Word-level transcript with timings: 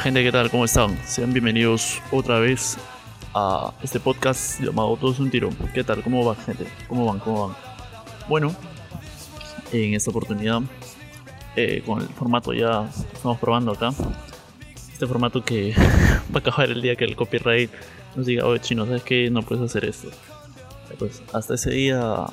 Gente, 0.00 0.22
¿qué 0.22 0.30
tal? 0.30 0.48
¿Cómo 0.50 0.64
están? 0.64 0.96
Sean 1.04 1.32
bienvenidos 1.32 2.00
otra 2.12 2.38
vez 2.38 2.78
a 3.34 3.72
este 3.82 3.98
podcast 3.98 4.60
llamado 4.60 4.96
Todos 4.96 5.18
un 5.18 5.28
tiro. 5.28 5.50
¿Qué 5.74 5.82
tal? 5.82 6.02
¿Cómo 6.02 6.24
va 6.24 6.36
gente? 6.36 6.66
¿Cómo 6.88 7.04
van? 7.06 7.18
¿Cómo 7.18 7.48
van? 7.48 7.56
Bueno, 8.28 8.54
en 9.72 9.94
esta 9.94 10.10
oportunidad, 10.10 10.60
eh, 11.56 11.82
con 11.84 12.00
el 12.00 12.08
formato 12.08 12.52
ya 12.52 12.88
estamos 13.12 13.38
probando 13.38 13.72
acá. 13.72 13.90
Este 14.92 15.06
formato 15.06 15.44
que 15.44 15.74
va 15.76 16.36
a 16.36 16.38
acabar 16.38 16.70
el 16.70 16.80
día 16.80 16.94
que 16.94 17.04
el 17.04 17.16
copyright 17.16 17.70
nos 18.14 18.26
diga, 18.26 18.46
oye 18.46 18.60
chino, 18.60 18.86
¿sabes 18.86 19.02
qué? 19.02 19.30
No 19.30 19.42
puedes 19.42 19.64
hacer 19.64 19.84
esto. 19.84 20.10
Pues 20.98 21.22
hasta 21.32 21.54
ese 21.54 21.70
día 21.70 22.26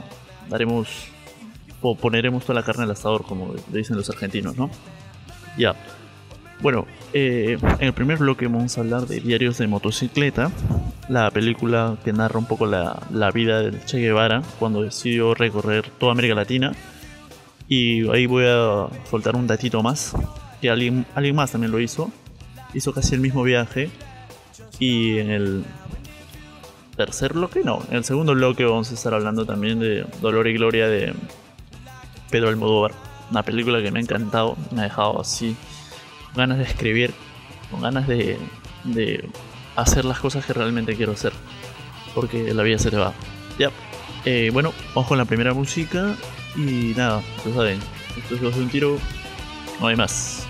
daremos 0.49 1.07
o 1.81 1.95
poneremos 1.95 2.43
toda 2.43 2.59
la 2.59 2.65
carne 2.65 2.83
al 2.83 2.91
asador, 2.91 3.23
como 3.23 3.55
dicen 3.69 3.97
los 3.97 4.09
argentinos, 4.09 4.55
¿no? 4.55 4.69
Ya. 5.57 5.75
Bueno, 6.61 6.87
eh, 7.13 7.57
en 7.61 7.87
el 7.87 7.93
primer 7.93 8.17
bloque 8.17 8.47
vamos 8.47 8.77
a 8.77 8.81
hablar 8.81 9.07
de 9.07 9.19
Diarios 9.19 9.57
de 9.57 9.67
Motocicleta, 9.67 10.51
la 11.09 11.29
película 11.29 11.97
que 12.03 12.13
narra 12.13 12.39
un 12.39 12.45
poco 12.45 12.65
la, 12.65 13.01
la 13.11 13.29
vida 13.31 13.59
del 13.59 13.83
Che 13.85 13.99
Guevara 13.99 14.41
cuando 14.57 14.81
decidió 14.81 15.33
recorrer 15.33 15.89
toda 15.99 16.13
América 16.13 16.33
Latina. 16.33 16.71
Y 17.67 18.07
ahí 18.09 18.25
voy 18.25 18.45
a 18.47 18.87
soltar 19.09 19.35
un 19.35 19.47
datito 19.47 19.83
más, 19.83 20.13
que 20.61 20.69
alguien, 20.69 21.05
alguien 21.13 21.35
más 21.35 21.51
también 21.51 21.71
lo 21.71 21.79
hizo. 21.79 22.09
Hizo 22.73 22.93
casi 22.93 23.15
el 23.15 23.21
mismo 23.21 23.43
viaje. 23.43 23.89
Y 24.79 25.17
en 25.19 25.31
el 25.31 25.63
tercer 26.95 27.33
bloque, 27.33 27.61
no, 27.63 27.81
en 27.89 27.97
el 27.97 28.03
segundo 28.05 28.33
bloque 28.33 28.63
vamos 28.65 28.91
a 28.91 28.93
estar 28.93 29.13
hablando 29.13 29.45
también 29.45 29.79
de 29.79 30.05
Dolor 30.21 30.47
y 30.47 30.53
Gloria 30.53 30.87
de 30.87 31.13
Pedro 32.29 32.49
Almodóvar. 32.49 32.91
Una 33.31 33.43
película 33.43 33.81
que 33.81 33.91
me 33.91 33.99
ha 33.99 34.01
encantado, 34.01 34.55
me 34.71 34.81
ha 34.81 34.83
dejado 34.83 35.19
así 35.19 35.55
con 36.35 36.41
ganas 36.41 36.57
de 36.57 36.65
escribir, 36.65 37.13
con 37.71 37.81
ganas 37.81 38.07
de, 38.07 38.37
de 38.83 39.29
hacer 39.77 40.03
las 40.03 40.19
cosas 40.19 40.45
que 40.45 40.51
realmente 40.51 40.95
quiero 40.95 41.13
hacer. 41.13 41.31
Porque 42.13 42.53
la 42.53 42.61
vida 42.61 42.77
se 42.77 42.91
te 42.91 42.97
va. 42.97 43.13
Ya. 43.57 43.71
Eh, 44.25 44.49
bueno, 44.51 44.73
vamos 44.93 45.07
con 45.07 45.17
la 45.17 45.25
primera 45.25 45.53
música. 45.53 46.15
Y 46.57 46.93
nada, 46.95 47.21
ya 47.45 47.53
saben, 47.53 47.79
esto 48.17 48.35
es 48.35 48.41
Dos 48.41 48.55
de 48.55 48.61
un 48.63 48.69
tiro. 48.69 48.97
No 49.79 49.87
hay 49.87 49.95
más. 49.95 50.45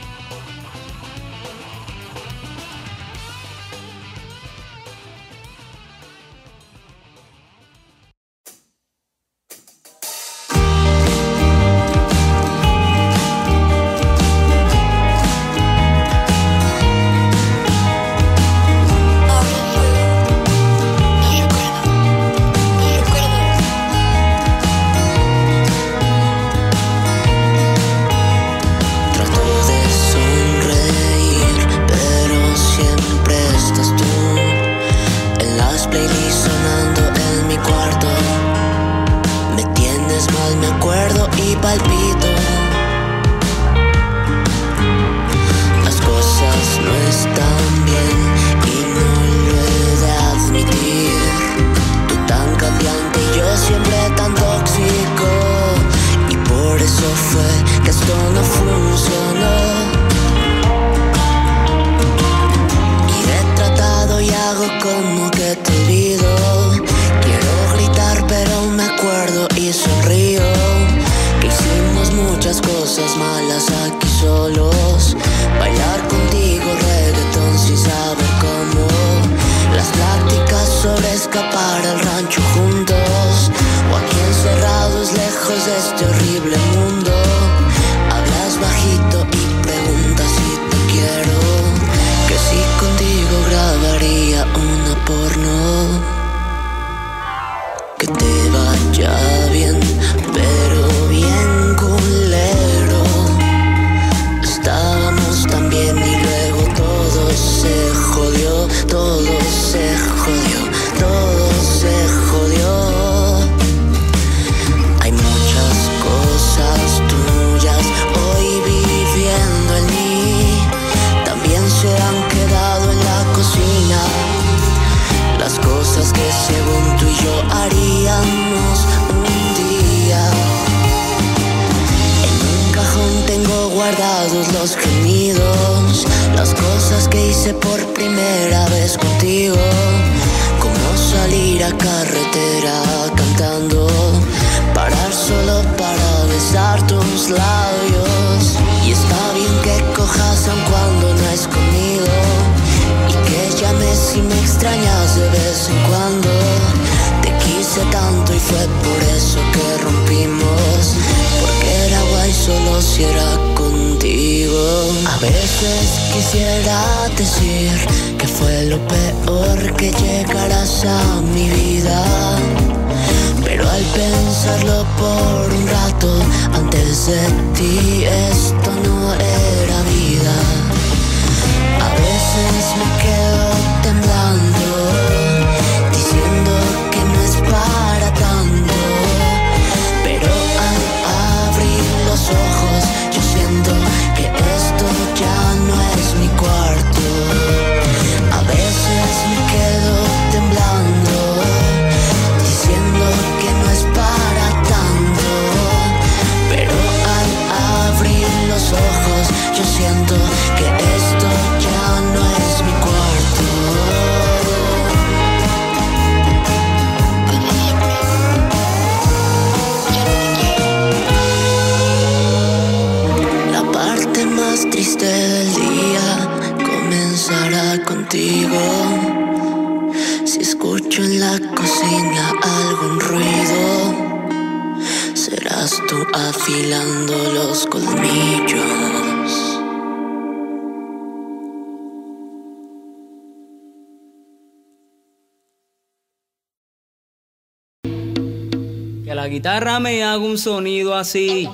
Un 250.36 250.40
sonido 250.40 250.96
así, 250.96 251.48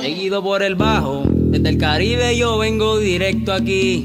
seguido 0.00 0.42
por 0.42 0.62
el 0.62 0.74
bajo. 0.74 1.22
Desde 1.26 1.68
el 1.68 1.76
Caribe 1.76 2.34
yo 2.34 2.56
vengo 2.56 2.98
directo 2.98 3.52
aquí. 3.52 4.02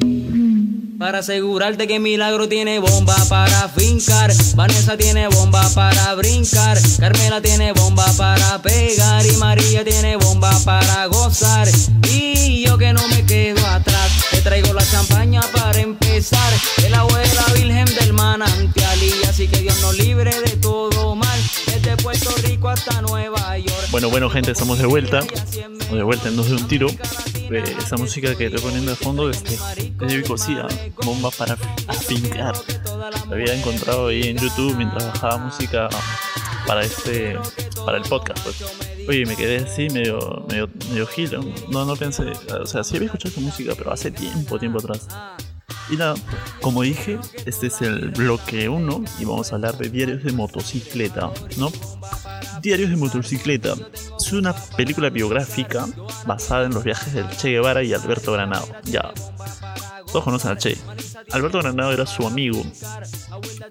Para 0.99 1.19
asegurarte 1.19 1.87
que 1.87 1.99
Milagro 1.99 2.49
tiene 2.49 2.79
bomba 2.79 3.15
para 3.29 3.69
fincar. 3.69 4.33
Vanessa 4.55 4.97
tiene 4.97 5.29
bomba 5.29 5.65
para 5.73 6.13
brincar. 6.15 6.77
Carmela 6.99 7.41
tiene 7.41 7.71
bomba 7.71 8.05
para 8.17 8.61
pegar. 8.61 9.25
Y 9.25 9.37
María 9.37 9.85
tiene 9.85 10.17
bomba 10.17 10.51
para 10.65 11.05
gozar. 11.05 11.69
Y 12.11 12.65
yo 12.65 12.77
que 12.77 12.91
no 12.91 13.07
me 13.07 13.25
quedo 13.25 13.65
atrás. 13.67 14.25
Te 14.31 14.41
traigo 14.41 14.73
la 14.73 14.85
champaña 14.85 15.41
para 15.53 15.79
empezar. 15.79 16.53
El 16.85 16.93
abuela 16.93 17.45
virgen 17.53 17.85
del 17.97 18.11
manantial. 18.11 18.99
Y 19.01 19.25
así 19.25 19.47
que 19.47 19.59
Dios 19.59 19.79
nos 19.81 19.97
libre 19.97 20.31
de 20.41 20.57
todo 20.57 20.94
Rico 22.65 22.69
hasta 22.69 23.01
Nueva 23.01 23.57
York. 23.59 23.87
Bueno, 23.91 24.09
bueno, 24.09 24.29
gente, 24.29 24.51
estamos 24.51 24.79
de 24.79 24.87
vuelta. 24.87 25.19
O 25.91 25.95
de 25.95 26.01
vuelta 26.01 26.29
en 26.29 26.35
dos 26.35 26.47
de 26.47 26.55
un 26.55 26.67
tiro. 26.67 26.87
Eh, 26.87 27.75
esa 27.77 27.95
música 27.95 28.33
que 28.35 28.47
estoy 28.47 28.59
poniendo 28.59 28.89
de 28.89 28.97
fondo 28.97 29.29
este, 29.29 29.53
es 29.53 29.97
de 29.99 30.17
Vicosía, 30.17 30.65
bomba 31.03 31.29
para 31.29 31.53
afincar. 31.87 32.55
La 33.29 33.35
había 33.35 33.53
encontrado 33.53 34.07
ahí 34.07 34.29
en 34.29 34.37
YouTube 34.37 34.75
mientras 34.77 35.05
bajaba 35.05 35.37
música 35.37 35.89
para 36.65 36.81
este 36.81 37.37
para 37.85 37.97
el 37.97 38.03
podcast. 38.03 38.43
Pues. 38.43 38.63
Oye, 39.07 39.25
me 39.27 39.35
quedé 39.35 39.57
así 39.57 39.87
medio, 39.89 40.43
medio, 40.49 40.67
medio 40.89 41.05
giro. 41.05 41.43
No, 41.69 41.85
no 41.85 41.95
pensé. 41.95 42.31
O 42.59 42.65
sea, 42.65 42.83
sí 42.83 42.95
había 42.95 43.07
escuchado 43.07 43.31
esa 43.31 43.41
música, 43.41 43.73
pero 43.77 43.91
hace 43.91 44.09
tiempo, 44.09 44.57
tiempo 44.57 44.79
atrás. 44.79 45.07
Y 45.89 45.97
nada, 45.97 46.15
como 46.61 46.81
dije, 46.81 47.19
este 47.45 47.67
es 47.67 47.81
el 47.81 48.09
bloque 48.09 48.69
1 48.69 49.03
y 49.19 49.25
vamos 49.25 49.51
a 49.51 49.55
hablar 49.55 49.77
de 49.77 49.89
diarios 49.89 50.23
de 50.23 50.31
motocicleta, 50.31 51.31
¿no? 51.57 51.71
Diarios 52.61 52.89
de 52.89 52.95
motocicleta 52.95 53.75
es 54.19 54.33
una 54.33 54.53
película 54.75 55.09
biográfica 55.09 55.85
basada 56.25 56.65
en 56.65 56.73
los 56.73 56.83
viajes 56.83 57.13
del 57.13 57.29
Che 57.29 57.49
Guevara 57.49 57.83
y 57.83 57.93
Alberto 57.93 58.33
Granado. 58.33 58.67
Ya, 58.85 59.13
todos 60.07 60.23
conocen 60.23 60.51
al 60.51 60.57
Che. 60.57 60.77
Alberto 61.31 61.59
Granado 61.59 61.91
era 61.91 62.05
su 62.05 62.25
amigo. 62.25 62.63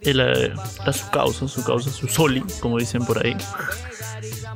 Él 0.02 0.20
eh, 0.20 0.52
era 0.82 0.92
su 0.92 1.10
causa, 1.10 1.48
su 1.48 1.64
causa, 1.64 1.90
su 1.90 2.06
soli, 2.06 2.44
como 2.60 2.78
dicen 2.78 3.04
por 3.04 3.24
ahí. 3.24 3.36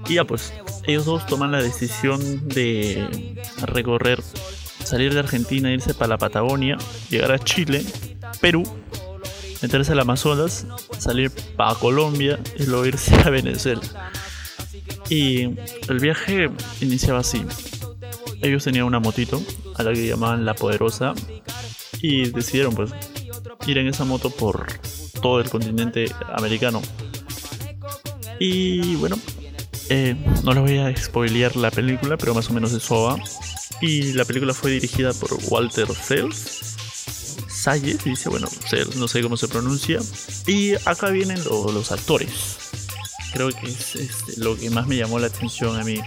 Y 0.07 0.15
ya 0.15 0.25
pues, 0.25 0.53
ellos 0.87 1.05
dos 1.05 1.27
toman 1.27 1.51
la 1.51 1.61
decisión 1.63 2.49
de 2.49 3.35
recorrer, 3.63 4.23
salir 4.89 5.13
de 5.13 5.21
Argentina, 5.21 5.71
irse 5.71 5.95
para 5.95 6.09
la 6.09 6.19
Patagonia, 6.19 6.79
llegar 7.11 7.33
a 7.33 7.39
Chile, 7.39 7.85
Perú, 8.41 8.65
meterse 9.61 9.93
al 9.93 10.01
Amazonas, 10.01 10.67
salir 10.99 11.31
para 11.57 11.75
Colombia 11.75 12.39
y 12.59 12.65
luego 12.65 12.87
irse 12.87 13.15
a 13.15 13.31
Venezuela. 13.31 13.83
Y 15.11 15.43
el 15.89 15.99
viaje 16.01 16.51
iniciaba 16.81 17.21
así. 17.21 17.45
Ellos 18.41 18.65
tenían 18.65 18.85
una 18.85 19.01
motito 19.01 19.43
a 19.77 19.83
la 19.83 19.93
que 19.93 20.07
llamaban 20.07 20.45
La 20.45 20.55
Poderosa 20.55 21.13
y 22.01 22.31
decidieron 22.31 22.75
pues 22.75 22.93
ir 23.67 23.79
en 23.79 23.89
esa 23.89 24.05
moto 24.05 24.31
por 24.31 24.67
todo 25.21 25.41
el 25.41 25.51
continente 25.51 26.07
americano. 26.33 26.81
Y 28.39 28.95
bueno, 28.97 29.17
eh, 29.91 30.15
no 30.45 30.53
les 30.53 30.63
voy 30.63 30.79
a 30.79 30.97
spoilear 30.97 31.57
la 31.57 31.71
película, 31.71 32.17
pero 32.17 32.35
más 32.35 32.49
o 32.49 32.53
menos 32.53 32.73
eso 32.73 33.03
va. 33.05 33.17
Y 33.81 34.13
la 34.15 34.25
película 34.25 34.53
fue 34.55 34.73
dirigida 34.73 35.13
por 35.13 35.39
Walter 35.49 35.87
Sells. 35.95 36.75
Sayes, 37.49 38.03
dice, 38.05 38.29
bueno, 38.29 38.49
Sells, 38.69 38.97
no 38.97 39.09
sé 39.09 39.23
cómo 39.23 39.37
se 39.37 39.49
pronuncia. 39.49 40.01
Y 40.47 40.75
acá 40.85 41.11
vienen 41.11 41.43
lo- 41.45 41.71
los 41.73 41.93
actores. 41.93 42.31
Creo 43.33 43.51
que 43.51 43.67
es, 43.67 43.95
este, 43.97 44.41
lo 44.41 44.57
que 44.57 44.71
más 44.71 44.87
me 44.87 44.97
llamó 44.97 45.19
la 45.19 45.27
atención 45.29 45.79
a 45.79 45.85
mí. 45.85 46.01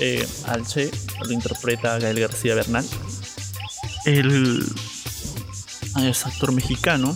Eh, 0.00 0.26
al 0.46 0.66
Che 0.66 0.90
lo 1.24 1.32
interpreta 1.32 1.98
Gael 1.98 2.20
García 2.20 2.54
Bernal. 2.54 2.86
Él 4.04 4.64
es 6.00 6.26
actor 6.26 6.52
mexicano 6.52 7.14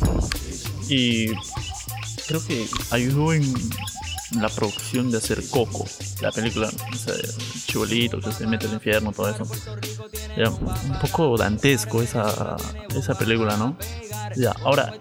y 0.89 1.29
creo 2.27 2.45
que 2.45 2.67
ayudó 2.91 3.33
en 3.33 3.53
la 4.41 4.49
producción 4.49 5.11
de 5.11 5.19
hacer 5.19 5.43
Coco, 5.49 5.87
la 6.21 6.31
película, 6.31 6.69
o 6.69 6.97
sea, 6.97 7.15
chibolito 7.67 8.21
que 8.21 8.33
se 8.33 8.47
mete 8.47 8.67
al 8.67 8.75
infierno, 8.75 9.13
todo 9.13 9.29
eso. 9.29 9.45
Un 9.45 10.99
poco 11.01 11.37
dantesco 11.37 12.03
esa, 12.03 12.57
esa 12.97 13.15
película, 13.17 13.57
¿no? 13.57 13.77
Ya, 14.37 14.55
ahora, 14.65 14.95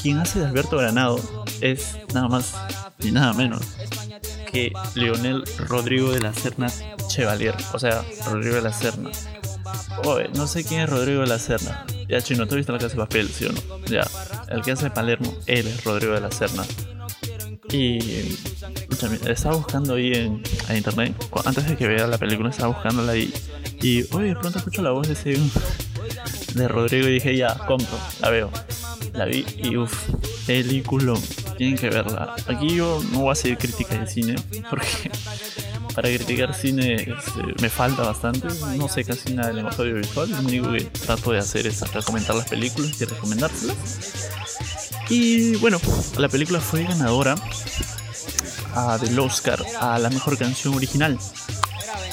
quien 0.00 0.18
hace 0.18 0.40
de 0.40 0.46
Alberto 0.46 0.76
Granado 0.76 1.20
es 1.60 1.96
nada 2.14 2.28
más 2.28 2.54
ni 2.98 3.10
nada 3.10 3.32
menos 3.32 3.60
que 4.52 4.72
Leonel 4.94 5.44
Rodrigo 5.58 6.12
de 6.12 6.20
la 6.20 6.32
Serna 6.34 6.70
Chevalier, 7.08 7.54
o 7.72 7.78
sea, 7.78 8.04
Rodrigo 8.26 8.56
de 8.56 8.62
la 8.62 8.72
Serna. 8.72 9.10
Oye, 10.04 10.28
no 10.34 10.46
sé 10.46 10.64
quién 10.64 10.80
es 10.80 10.90
Rodrigo 10.90 11.22
de 11.22 11.26
la 11.26 11.38
Serna. 11.38 11.86
Ya, 12.08 12.20
chino, 12.20 12.46
¿tú 12.46 12.56
viste 12.56 12.72
la 12.72 12.78
casa 12.78 12.94
de 12.94 12.96
papel, 12.96 13.28
sí 13.28 13.46
o 13.46 13.52
no? 13.52 13.86
Ya, 13.86 14.06
el 14.48 14.62
que 14.62 14.72
hace 14.72 14.90
Palermo, 14.90 15.34
él 15.46 15.66
es 15.66 15.82
Rodrigo 15.84 16.12
de 16.12 16.20
la 16.20 16.30
Serna. 16.30 16.64
Y 17.70 18.36
estaba 19.28 19.56
buscando 19.56 19.94
ahí 19.94 20.12
en, 20.12 20.42
internet, 20.74 21.14
antes 21.44 21.68
de 21.68 21.76
que 21.76 21.88
vea 21.88 22.06
la 22.06 22.18
película, 22.18 22.50
estaba 22.50 22.72
buscándola 22.74 23.12
ahí. 23.12 23.32
Y, 23.80 24.04
oye, 24.14 24.28
de 24.28 24.36
pronto 24.36 24.58
escucho 24.58 24.82
la 24.82 24.90
voz 24.90 25.08
de 25.08 25.14
ese 25.14 25.36
de 26.54 26.68
Rodrigo 26.68 27.08
y 27.08 27.14
dije, 27.14 27.36
ya, 27.36 27.56
compro, 27.66 27.98
la 28.20 28.30
veo. 28.30 28.50
La 29.14 29.26
vi 29.26 29.44
y 29.58 29.76
uff, 29.76 30.08
película, 30.46 31.14
tienen 31.58 31.76
que 31.76 31.90
verla. 31.90 32.34
Aquí 32.46 32.76
yo 32.76 33.02
no 33.12 33.20
voy 33.20 33.28
a 33.28 33.32
hacer 33.32 33.58
crítica 33.58 33.98
de 33.98 34.06
cine, 34.06 34.36
porque 34.70 35.10
para 35.94 36.08
criticar 36.08 36.54
cine 36.54 36.94
este, 36.94 37.60
me 37.60 37.68
falta 37.68 38.02
bastante. 38.02 38.48
No 38.76 38.88
sé 38.88 39.04
casi 39.04 39.34
nada 39.34 39.48
del 39.48 39.56
lenguaje 39.56 39.82
audiovisual. 39.82 40.30
Lo 40.30 40.38
único 40.38 40.72
que 40.72 40.84
trato 40.84 41.32
de 41.32 41.38
hacer 41.38 41.66
es 41.66 41.84
comentar 42.06 42.34
las 42.34 42.48
películas 42.48 42.98
y 43.00 43.04
recomendárselas. 43.04 44.30
Y 45.10 45.56
bueno, 45.56 45.78
la 46.16 46.28
película 46.28 46.60
fue 46.60 46.84
ganadora 46.84 47.34
ah, 48.74 48.98
del 49.00 49.18
Oscar 49.18 49.62
a 49.80 49.98
la 49.98 50.10
mejor 50.10 50.38
canción 50.38 50.74
original. 50.74 51.18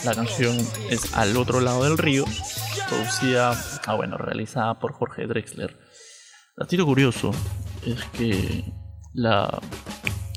La 0.03 0.13
canción 0.13 0.57
es 0.89 1.13
Al 1.13 1.35
otro 1.37 1.59
lado 1.59 1.83
del 1.83 1.97
río, 1.97 2.25
producida, 2.87 3.59
ah 3.85 3.93
bueno, 3.95 4.17
realizada 4.17 4.79
por 4.79 4.93
Jorge 4.93 5.27
Drexler. 5.27 5.77
Datito 6.57 6.85
curioso 6.85 7.31
es 7.85 8.03
que 8.13 8.65
la 9.13 9.59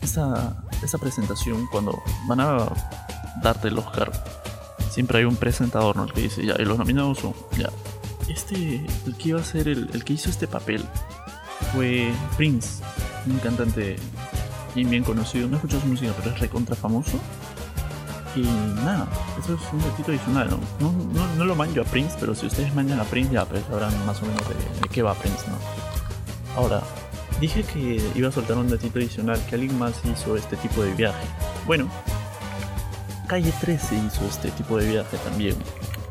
esa, 0.02 0.64
esa 0.82 0.98
presentación 0.98 1.66
cuando 1.66 2.02
van 2.26 2.40
a 2.40 2.68
darte 3.42 3.68
el 3.68 3.78
Oscar 3.78 4.12
siempre 4.90 5.18
hay 5.18 5.24
un 5.24 5.36
presentador 5.36 5.96
¿no? 5.96 6.04
El 6.04 6.12
que 6.12 6.22
dice 6.22 6.44
ya 6.44 6.54
y 6.58 6.64
los 6.64 6.78
nominados 6.78 7.18
son 7.18 7.34
ya 7.58 7.70
este 8.28 8.84
el 9.06 9.16
que 9.16 9.30
iba 9.30 9.40
a 9.40 9.44
ser 9.44 9.68
el, 9.68 9.88
el 9.92 10.04
que 10.04 10.14
hizo 10.14 10.30
este 10.30 10.46
papel 10.46 10.84
fue 11.72 12.12
Prince 12.36 12.82
un 13.26 13.38
cantante 13.38 13.96
bien 14.74 14.90
bien 14.90 15.04
conocido 15.04 15.48
no 15.48 15.56
escuchado 15.56 15.82
su 15.82 15.88
música 15.88 16.12
pero 16.18 16.34
es 16.34 16.40
recontra 16.40 16.76
famoso 16.76 17.18
y 18.34 18.42
nada 18.84 19.06
eso 19.38 19.54
es 19.54 19.72
un 19.72 19.80
datito 19.80 20.10
adicional 20.10 20.48
¿no? 20.50 20.58
No, 20.80 20.92
no, 21.12 21.34
no 21.36 21.44
lo 21.44 21.54
manjo 21.54 21.80
a 21.80 21.84
Prince 21.84 22.16
pero 22.18 22.34
si 22.34 22.46
ustedes 22.46 22.74
manjan 22.74 23.00
a 23.00 23.04
Prince 23.04 23.32
ya 23.32 23.44
pues 23.44 23.62
sabrán 23.68 23.92
más 24.06 24.22
o 24.22 24.26
menos 24.26 24.48
de, 24.48 24.54
de 24.54 24.88
qué 24.90 25.02
va 25.02 25.14
Prince 25.14 25.44
¿no? 25.48 25.56
ahora 26.56 26.82
Dije 27.42 27.64
que 27.64 28.00
iba 28.14 28.28
a 28.28 28.30
soltar 28.30 28.56
un 28.56 28.68
datito 28.68 29.00
adicional, 29.00 29.44
que 29.46 29.56
alguien 29.56 29.76
más 29.76 29.94
hizo 30.04 30.36
este 30.36 30.56
tipo 30.58 30.84
de 30.84 30.94
viaje. 30.94 31.26
Bueno, 31.66 31.88
Calle 33.26 33.52
13 33.60 33.96
hizo 33.96 34.24
este 34.26 34.52
tipo 34.52 34.78
de 34.78 34.88
viaje 34.88 35.16
también. 35.24 35.56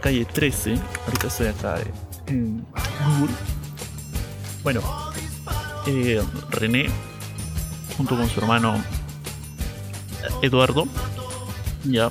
Calle 0.02 0.26
13, 0.26 0.78
ahorita 1.06 1.28
estoy 1.28 1.48
acá 1.48 1.80
eh, 1.80 1.94
en 2.28 2.66
Google. 3.20 3.36
Bueno, 4.62 4.82
eh, 5.88 6.22
René, 6.50 6.90
junto 8.02 8.18
con 8.18 8.28
su 8.28 8.40
hermano 8.40 8.84
Eduardo, 10.42 10.88
ya, 11.84 12.10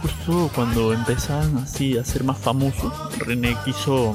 justo 0.00 0.50
cuando 0.54 0.94
empezaban 0.94 1.58
así 1.58 1.98
a 1.98 2.04
ser 2.06 2.24
más 2.24 2.38
famosos, 2.38 2.90
René 3.18 3.54
quiso, 3.66 4.14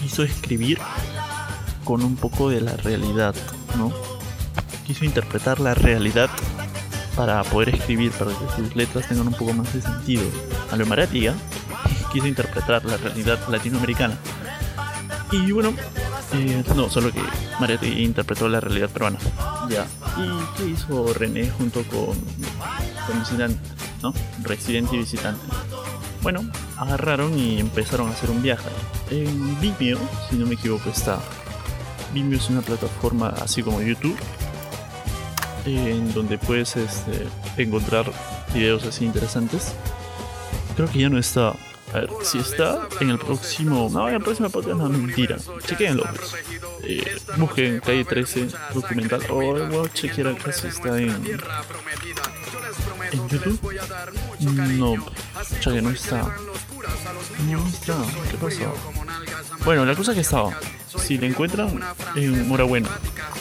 quiso 0.00 0.22
escribir 0.22 0.78
con 1.84 2.02
un 2.02 2.16
poco 2.16 2.48
de 2.48 2.62
la 2.62 2.78
realidad, 2.78 3.34
¿no? 3.76 3.92
Quiso 4.86 5.04
interpretar 5.04 5.60
la 5.60 5.74
realidad 5.74 6.30
para 7.14 7.44
poder 7.44 7.74
escribir, 7.74 8.10
para 8.12 8.30
que 8.30 8.56
sus 8.56 8.74
letras 8.74 9.06
tengan 9.06 9.26
un 9.26 9.34
poco 9.34 9.52
más 9.52 9.70
de 9.74 9.82
sentido. 9.82 10.24
A 10.72 10.76
lo 10.76 10.86
Maratia 10.86 11.34
quiso 12.10 12.26
interpretar 12.26 12.86
la 12.86 12.96
realidad 12.96 13.38
latinoamericana. 13.50 14.16
Y 15.30 15.52
bueno, 15.52 15.74
Eh, 16.34 16.64
no, 16.74 16.90
solo 16.90 17.12
que 17.12 17.20
Mariategui 17.60 18.02
interpretó 18.02 18.48
la 18.48 18.60
realidad 18.60 18.90
peruana. 18.90 19.18
Ya. 19.68 19.86
¿Y 20.18 20.56
qué 20.56 20.66
hizo 20.70 21.12
René 21.14 21.48
junto 21.50 21.82
con, 21.84 22.18
con 23.06 23.18
Visitante? 23.20 23.58
¿No? 24.02 24.12
Residente 24.42 24.96
y 24.96 24.98
Visitante. 24.98 25.46
Bueno, 26.22 26.40
agarraron 26.76 27.38
y 27.38 27.60
empezaron 27.60 28.08
a 28.08 28.12
hacer 28.12 28.30
un 28.30 28.42
viaje. 28.42 28.68
En 29.10 29.60
Vimeo, 29.60 29.98
si 30.28 30.36
no 30.36 30.46
me 30.46 30.54
equivoco, 30.54 30.90
está. 30.90 31.20
Vimeo 32.12 32.38
es 32.38 32.48
una 32.48 32.62
plataforma 32.62 33.28
así 33.42 33.62
como 33.62 33.82
YouTube, 33.82 34.16
en 35.66 36.12
donde 36.14 36.38
puedes 36.38 36.76
este, 36.76 37.26
encontrar 37.56 38.10
videos 38.54 38.84
así 38.84 39.04
interesantes. 39.04 39.74
Creo 40.76 40.90
que 40.90 41.00
ya 41.00 41.08
no 41.08 41.18
está. 41.18 41.54
A 41.94 42.00
ver, 42.00 42.10
si 42.22 42.38
está 42.38 42.88
en 43.00 43.10
el 43.10 43.18
próximo. 43.18 43.88
No, 43.92 44.08
en 44.08 44.16
el 44.16 44.20
próximo 44.20 44.50
podcast 44.50 44.76
no, 44.76 44.88
mentira. 44.88 45.36
Chequenlo. 45.64 46.02
Pues. 46.02 46.34
Eh, 46.82 47.16
busquen 47.36 47.80
calle 47.80 48.04
13 48.04 48.48
documental. 48.74 49.22
O 49.30 49.38
oh, 49.38 49.88
chequear 49.88 50.28
acá 50.28 50.52
si 50.52 50.66
está 50.66 50.98
en. 50.98 51.10
¿En 53.12 53.28
YouTube? 53.28 53.60
No, 54.40 54.96
ya 55.60 55.72
que 55.72 55.82
no 55.82 55.90
está. 55.90 56.36
No 57.48 57.66
está. 57.68 57.96
¿Qué 58.28 58.36
pasó? 58.38 58.74
Bueno, 59.64 59.84
la 59.84 59.94
cosa 59.94 60.14
que 60.14 60.20
estaba. 60.20 60.58
Si 60.98 61.16
la 61.16 61.26
encuentran, 61.26 61.80
en 62.16 62.48
Mora 62.48 62.64
Bueno. 62.64 62.88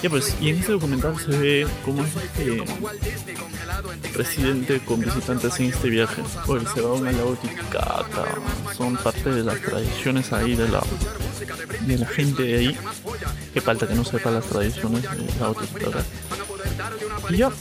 Ya 0.03 0.12
pues, 0.12 0.36
y 0.39 0.50
en 0.50 0.60
este 0.60 0.74
documental 0.74 1.19
se 1.19 1.38
ve 1.38 1.67
cómo 1.83 2.03
es 2.03 2.15
este 2.15 2.62
presidente 4.13 4.80
con 4.80 5.00
visitantes 5.02 5.60
en 5.60 5.68
este 5.68 5.90
viaje. 5.90 6.22
Pues 6.46 6.63
se 6.74 6.82
va 6.82 6.90
a 6.90 6.94
un 6.94 7.06
lago. 7.06 7.38
Son 8.75 8.96
parte 8.98 9.30
de 9.30 9.44
las 9.44 9.60
tradiciones 9.62 10.32
ahí 10.34 10.56
de 10.56 10.68
la 10.70 10.82
de 11.82 11.98
la 11.98 12.08
gente 12.08 12.44
de 12.44 12.58
ahí. 12.58 12.78
Que 13.54 13.62
falta 13.62 13.88
que 13.88 13.96
no 13.96 14.04
sepa 14.04 14.32
las 14.32 14.46
tradiciones 14.46 15.04
del 15.04 15.28
lago 15.40 15.56
Titicaca. 15.56 16.04
Y 17.30 17.38
ya, 17.38 17.52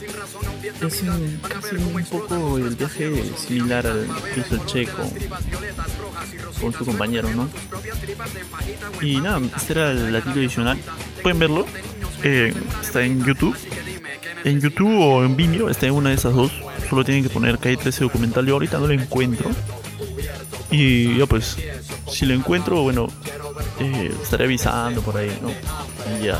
es 0.81 1.01
un, 1.01 1.39
casi 1.47 1.75
un 1.75 2.03
poco 2.05 2.57
el 2.57 2.75
viaje 2.75 3.23
similar 3.37 3.85
al 3.87 4.07
que 4.33 4.41
hizo 4.41 4.55
el 4.55 4.65
Che 4.65 4.87
con, 6.59 6.73
su 6.73 6.85
compañero, 6.85 7.29
¿no? 7.31 7.49
Y 9.01 9.21
nada, 9.21 9.41
este 9.55 9.73
era 9.73 9.91
el 9.91 10.11
latido 10.11 10.35
adicional. 10.35 10.77
Pueden 11.21 11.39
verlo. 11.39 11.65
Eh, 12.23 12.53
está 12.81 13.03
en 13.03 13.23
YouTube. 13.23 13.55
En 14.43 14.59
YouTube 14.59 14.99
o 14.99 15.23
en 15.23 15.35
Vimeo, 15.35 15.69
está 15.69 15.87
en 15.87 15.93
una 15.93 16.09
de 16.09 16.15
esas 16.15 16.33
dos. 16.33 16.51
Solo 16.89 17.03
tienen 17.05 17.23
que 17.23 17.29
poner 17.29 17.57
hay 17.63 17.77
13 17.77 18.03
documental. 18.03 18.45
Yo 18.45 18.53
ahorita 18.53 18.77
no 18.77 18.87
lo 18.87 18.93
encuentro. 18.93 19.49
Y 20.69 21.15
yo 21.15 21.27
pues, 21.27 21.57
si 22.09 22.25
lo 22.25 22.33
encuentro, 22.33 22.81
bueno, 22.81 23.07
eh, 23.79 24.13
estaré 24.21 24.45
avisando 24.45 25.01
por 25.01 25.17
ahí, 25.17 25.37
¿no? 25.41 25.49
Y 26.17 26.25
ya. 26.25 26.39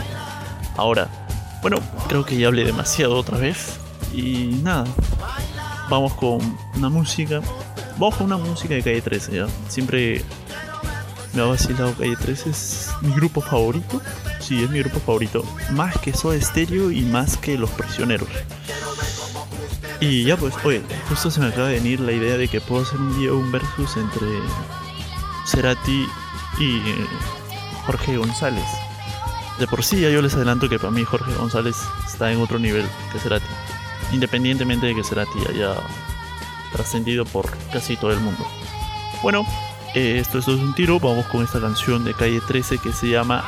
Ahora, 0.76 1.08
bueno, 1.62 1.80
creo 2.08 2.26
que 2.26 2.38
ya 2.38 2.48
hablé 2.48 2.66
demasiado 2.66 3.16
otra 3.16 3.38
vez. 3.38 3.80
Y 4.14 4.60
nada, 4.64 4.86
vamos 5.90 6.14
con 6.14 6.40
una 6.76 6.90
música. 6.90 7.42
Vamos 7.98 8.16
con 8.16 8.26
una 8.26 8.38
música 8.38 8.74
de 8.74 8.82
calle 8.82 9.02
13, 9.02 9.32
¿ya? 9.36 9.48
Siempre 9.70 10.24
me 11.34 11.42
ha 11.42 11.46
vacilado 11.46 11.94
calle 11.94 12.16
13, 12.16 12.50
es 12.50 12.90
mi 13.02 13.14
grupo 13.14 13.40
favorito. 13.40 14.02
Sí, 14.44 14.62
es 14.62 14.70
mi 14.70 14.80
grupo 14.80 15.00
favorito. 15.00 15.46
Más 15.72 15.98
que 16.00 16.12
Soda 16.12 16.40
Stereo 16.42 16.92
y 16.92 17.02
más 17.04 17.38
que 17.38 17.58
Los 17.58 17.70
Prisioneros. 17.72 18.28
Y 20.02 20.26
ya 20.26 20.36
pues, 20.36 20.54
oye, 20.66 20.82
justo 21.08 21.32
se 21.32 21.40
me 21.40 21.48
acaba 21.48 21.70
de 21.70 21.76
venir 21.76 22.02
la 22.02 22.12
idea 22.12 22.36
de 22.36 22.50
que 22.50 22.60
puedo 22.60 22.82
hacer 22.82 23.00
un 23.00 23.18
día 23.18 23.32
un 23.32 23.54
versus 23.54 23.96
entre 23.96 24.28
Cerati 25.48 26.06
y 26.60 26.78
eh, 26.78 27.08
Jorge 27.86 28.18
González. 28.18 28.66
De 29.60 29.68
por 29.68 29.82
sí 29.82 30.02
ya 30.02 30.10
yo 30.10 30.22
les 30.22 30.34
adelanto 30.34 30.68
que 30.68 30.78
para 30.78 30.92
mí 30.92 31.06
Jorge 31.06 31.34
González 31.36 31.78
está 32.06 32.30
en 32.30 32.42
otro 32.42 32.60
nivel 32.60 32.86
que 33.14 33.20
Cerati. 33.20 33.46
Independientemente 34.12 34.88
de 34.88 34.96
que 34.96 35.06
Cerati 35.06 35.40
haya 35.48 35.74
trascendido 36.74 37.24
por 37.24 37.50
casi 37.72 37.96
todo 37.96 38.12
el 38.12 38.20
mundo. 38.20 38.46
Bueno, 39.22 39.46
eh, 39.96 40.18
esto, 40.20 40.40
esto 40.40 40.54
es 40.54 40.60
un 40.60 40.76
tiro. 40.76 41.00
Vamos 41.00 41.28
con 41.28 41.46
esta 41.46 41.62
canción 41.62 42.04
de 42.04 42.14
calle 42.14 42.42
13 42.46 42.80
que 42.80 42.92
se 42.92 43.08
llama 43.08 43.46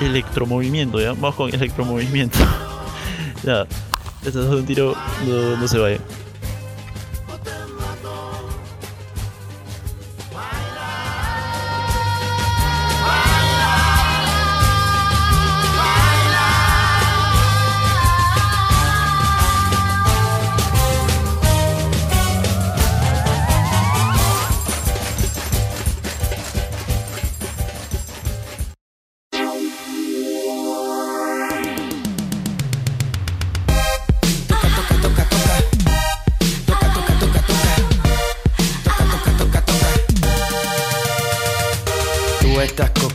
Electromovimiento. 0.00 1.00
¿ya? 1.00 1.12
Vamos 1.12 1.34
con 1.34 1.54
Electromovimiento. 1.54 2.38
ya, 3.42 3.66
esto 4.24 4.42
es 4.42 4.48
un 4.48 4.66
tiro. 4.66 4.94
No, 5.26 5.56
no 5.56 5.68
se 5.68 5.78
vaya. 5.78 5.98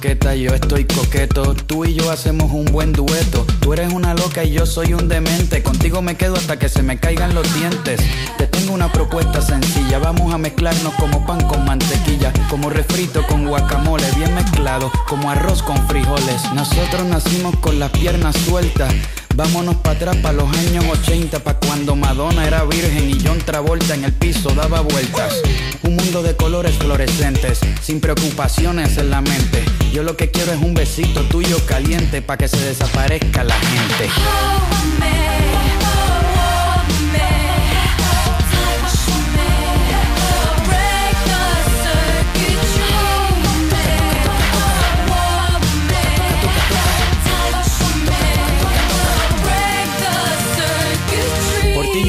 Yo 0.03 0.53
estoy 0.53 0.83
coqueto. 0.83 1.53
Tú 1.53 1.85
y 1.85 1.93
yo 1.93 2.11
hacemos 2.11 2.51
un 2.51 2.65
buen 2.65 2.91
dueto. 2.91 3.45
Tú 3.61 3.71
eres 3.71 3.93
una 3.93 4.13
loca 4.13 4.43
y 4.43 4.51
yo 4.51 4.65
soy 4.65 4.93
un 4.93 5.07
demente. 5.07 5.63
Contigo 5.63 6.01
me 6.01 6.17
quedo 6.17 6.35
hasta 6.35 6.59
que 6.59 6.67
se 6.67 6.83
me 6.83 6.99
caigan 6.99 7.33
los 7.33 7.51
dientes. 7.53 8.01
Te 8.37 8.45
tengo 8.47 8.73
una 8.73 8.91
propuesta 8.91 9.41
sencilla. 9.41 9.99
Vamos 9.99 10.33
a 10.33 10.37
mezclarnos 10.37 10.93
como 10.95 11.25
pan 11.25 11.41
con 11.47 11.63
mantequilla. 11.63 12.33
Como 12.49 12.69
refrito 12.69 13.25
con 13.27 13.47
guacamole, 13.47 14.05
bien 14.17 14.35
mezclado. 14.35 14.91
Como 15.07 15.31
arroz 15.31 15.63
con 15.63 15.77
frijoles. 15.87 16.51
Nosotros 16.53 17.05
nacimos 17.05 17.55
con 17.61 17.79
las 17.79 17.91
piernas 17.91 18.35
sueltas. 18.35 18.93
Vámonos 19.35 19.75
para 19.77 19.95
atrás, 19.95 20.17
para 20.17 20.33
los 20.33 20.57
años 20.57 20.85
80, 20.85 21.39
pa' 21.39 21.55
cuando 21.55 21.95
Madonna 21.95 22.45
era 22.45 22.63
virgen 22.65 23.09
y 23.09 23.17
John 23.25 23.39
Travolta 23.39 23.95
en 23.95 24.03
el 24.03 24.13
piso 24.13 24.49
daba 24.51 24.81
vueltas. 24.81 25.41
Un 25.81 25.95
mundo 25.95 26.21
de 26.21 26.35
colores 26.35 26.75
fluorescentes, 26.75 27.59
sin 27.81 27.99
preocupaciones 27.99 28.95
en 28.97 29.09
la 29.09 29.21
mente. 29.21 29.65
Yo 29.91 30.03
lo 30.03 30.15
que 30.15 30.29
quiero 30.29 30.51
es 30.51 30.61
un 30.61 30.75
besito 30.75 31.23
tuyo 31.23 31.57
caliente, 31.65 32.21
pa' 32.21 32.37
que 32.37 32.47
se 32.47 32.59
desaparezca 32.59 33.43
la 33.43 33.55
gente. 33.55 34.09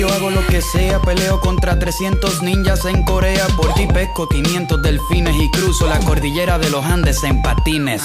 Yo 0.04 0.14
hago 0.14 0.30
lo 0.30 0.46
que 0.46 0.61
sea, 0.61 1.00
peleo 1.00 1.40
contra 1.40 1.78
300 1.78 2.42
ninjas 2.42 2.84
en 2.84 3.04
Corea. 3.04 3.46
Por 3.56 3.73
ti 3.75 3.87
pesco 3.87 4.28
500 4.28 4.82
delfines 4.82 5.34
y 5.37 5.50
cruzo 5.50 5.87
la 5.87 5.99
cordillera 6.00 6.58
de 6.58 6.68
los 6.70 6.84
Andes 6.84 7.23
en 7.25 7.40
patines. 7.40 8.02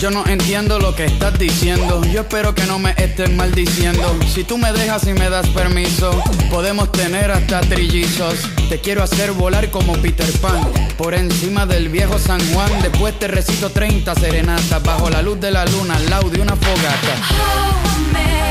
Yo 0.00 0.10
no 0.10 0.24
entiendo 0.26 0.78
lo 0.78 0.94
que 0.96 1.04
estás 1.04 1.38
diciendo. 1.38 2.02
Yo 2.04 2.22
espero 2.22 2.54
que 2.54 2.64
no 2.64 2.78
me 2.78 2.94
estés 2.96 3.30
maldiciendo. 3.30 4.18
Si 4.32 4.44
tú 4.44 4.56
me 4.56 4.72
dejas 4.72 5.06
y 5.06 5.12
me 5.12 5.28
das 5.28 5.46
permiso, 5.50 6.24
podemos 6.50 6.90
tener 6.90 7.30
hasta 7.30 7.60
trillizos. 7.60 8.34
Te 8.70 8.80
quiero 8.80 9.02
hacer 9.02 9.32
volar 9.32 9.70
como 9.70 9.92
Peter 9.92 10.30
Pan. 10.40 10.62
Por 10.96 11.12
encima 11.12 11.66
del 11.66 11.90
viejo 11.90 12.18
San 12.18 12.40
Juan. 12.54 12.70
Después 12.80 13.18
te 13.18 13.28
recito 13.28 13.68
30 13.68 14.14
serenatas. 14.14 14.82
Bajo 14.82 15.10
la 15.10 15.20
luz 15.20 15.38
de 15.38 15.50
la 15.50 15.66
luna, 15.66 15.96
al 15.96 16.08
lado 16.08 16.30
de 16.30 16.40
una 16.40 16.56
fogata. 16.56 18.49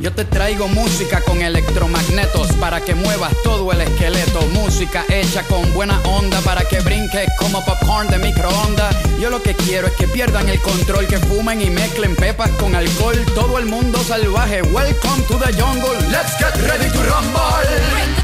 Yo 0.00 0.12
te 0.12 0.24
traigo 0.24 0.68
música 0.68 1.20
con 1.22 1.42
electromagnetos 1.42 2.52
para 2.60 2.80
que 2.80 2.94
muevas 2.94 3.32
todo 3.42 3.72
el 3.72 3.80
esqueleto. 3.80 4.42
Música 4.52 5.04
hecha 5.08 5.42
con 5.42 5.72
buena 5.74 6.00
onda 6.04 6.40
para 6.42 6.62
que 6.62 6.78
brinques 6.80 7.28
como 7.36 7.64
popcorn 7.64 8.06
de 8.08 8.18
microondas. 8.18 8.94
Yo 9.20 9.28
lo 9.28 9.42
que 9.42 9.54
quiero 9.54 9.88
es 9.88 9.94
que 9.94 10.06
pierdan 10.06 10.48
el 10.48 10.60
control, 10.60 11.08
que 11.08 11.18
fumen 11.18 11.60
y 11.60 11.70
mezclen 11.70 12.14
pepas 12.14 12.50
con 12.50 12.76
alcohol. 12.76 13.16
Todo 13.34 13.58
el 13.58 13.66
mundo 13.66 13.98
salvaje, 14.04 14.62
welcome 14.62 15.22
to 15.24 15.36
the 15.36 15.52
jungle. 15.60 15.98
Let's 16.10 16.38
get 16.38 16.54
ready 16.68 16.88
to 16.90 17.02
rumble. 17.02 18.17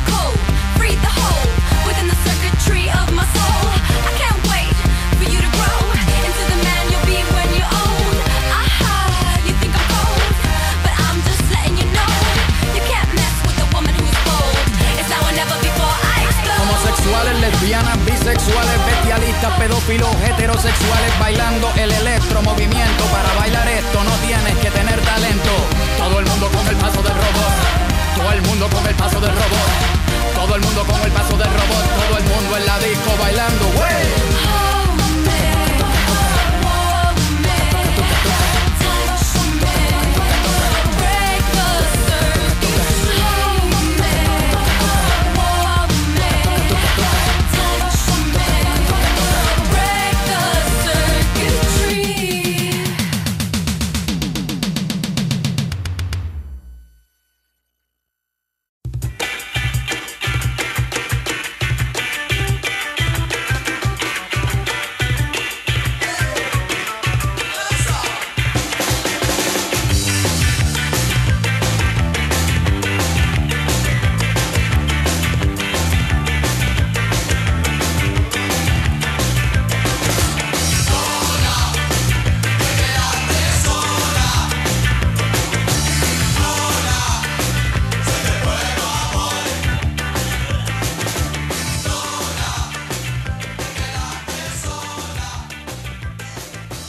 Homosexuales, 17.04 17.40
lesbianas, 17.40 18.04
bisexuales, 18.06 18.87
bestialistas, 18.87 19.52
pedófilos, 19.58 20.08
heterosexuales, 20.25 21.18
bailando 21.20 21.70
el 21.76 21.92
electromovimiento. 21.92 23.04
Para 23.12 23.30
bailar 23.34 23.68
esto 23.68 24.02
no 24.02 24.11
tienes 24.26 24.56
que 24.56 24.70
tener 24.70 24.99
talento. 25.02 25.50
Todo 25.99 26.20
el 26.20 26.26
mundo 26.26 26.49
con 26.49 26.66
el 26.66 26.76
paso 26.76 27.02
del 27.02 27.12
robot. 27.12 27.54
Todo 28.16 28.32
el 28.32 28.42
mundo 28.42 28.68
con 28.70 28.87
el 28.87 28.94
paso 28.94 29.20
del 29.20 29.32
robot. 29.32 30.34
Todo 30.34 30.54
el 30.54 30.62
mundo 30.62 30.84
con 30.87 31.02
el 31.02 31.12
paso 31.12 31.37
del 31.37 31.52
robot. 31.52 31.84
Todo 32.08 32.18
el 32.18 32.25
mundo 32.25 32.56
en 32.56 32.66
la 32.66 32.78
disco 32.78 33.11
bailando. 33.20 33.66
¡Wey! 33.66 34.73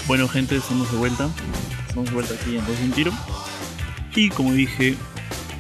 Bueno, 0.07 0.27
gente, 0.27 0.57
estamos 0.57 0.91
de 0.91 0.97
vuelta. 0.99 1.27
Estamos 1.87 2.09
de 2.09 2.13
vuelta 2.13 2.35
aquí 2.35 2.57
en 2.57 2.65
Dos 2.67 2.77
de 2.77 2.85
un 2.85 2.91
Tiro. 2.91 3.11
Y 4.15 4.29
como 4.29 4.53
dije, 4.53 4.95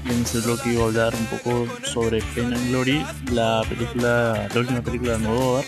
en 0.07 0.21
este 0.21 0.39
bloque 0.41 0.71
iba 0.71 0.83
a 0.83 0.85
hablar 0.85 1.15
un 1.15 1.25
poco 1.25 1.67
sobre 1.83 2.21
Pena 2.21 2.55
and 2.55 2.69
Glory, 2.69 3.03
la 3.31 3.63
película, 3.67 4.47
la 4.53 4.59
última 4.59 4.81
película 4.81 5.11
de 5.11 5.15
Almodóvar. 5.17 5.65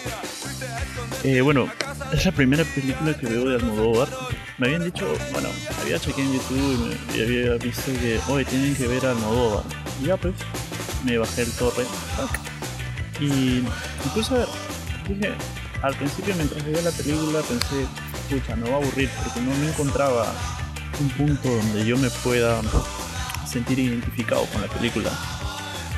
Eh, 1.23 1.41
bueno, 1.41 1.67
es 2.13 2.23
la 2.23 2.31
primera 2.31 2.63
película 2.63 3.17
que 3.17 3.25
veo 3.25 3.49
de 3.49 3.55
Almodóvar. 3.55 4.09
Me 4.59 4.67
habían 4.67 4.83
dicho, 4.83 5.07
bueno, 5.31 5.49
había 5.81 5.97
chequeado 5.97 6.31
en 6.31 6.37
YouTube 6.37 6.97
y, 7.15 7.21
había 7.21 7.53
visto 7.55 7.91
que, 7.99 8.19
oye, 8.27 8.45
tienen 8.45 8.75
que 8.75 8.87
ver 8.87 9.07
a 9.07 9.11
Almodóvar. 9.11 9.63
Y 10.03 10.05
ya 10.05 10.17
pues, 10.17 10.35
me 11.03 11.17
bajé 11.17 11.41
el 11.41 11.51
torre. 11.53 11.83
Y 13.19 13.63
me 13.63 14.11
puse 14.13 14.35
a 14.35 14.37
ver. 14.37 14.47
Dije, 15.09 15.33
al 15.81 15.95
principio 15.95 16.35
mientras 16.35 16.63
veía 16.63 16.81
la 16.83 16.91
película 16.91 17.41
pensé, 17.41 17.87
escucha, 18.27 18.55
no 18.55 18.67
va 18.67 18.73
a 18.73 18.77
aburrir 18.77 19.09
porque 19.23 19.41
no 19.41 19.55
me 19.55 19.69
encontraba 19.69 20.33
un 20.99 21.09
punto 21.09 21.49
donde 21.49 21.85
yo 21.85 21.97
me 21.97 22.09
pueda 22.09 22.61
sentir 23.45 23.79
identificado 23.79 24.45
con 24.47 24.61
la 24.61 24.67
película. 24.67 25.11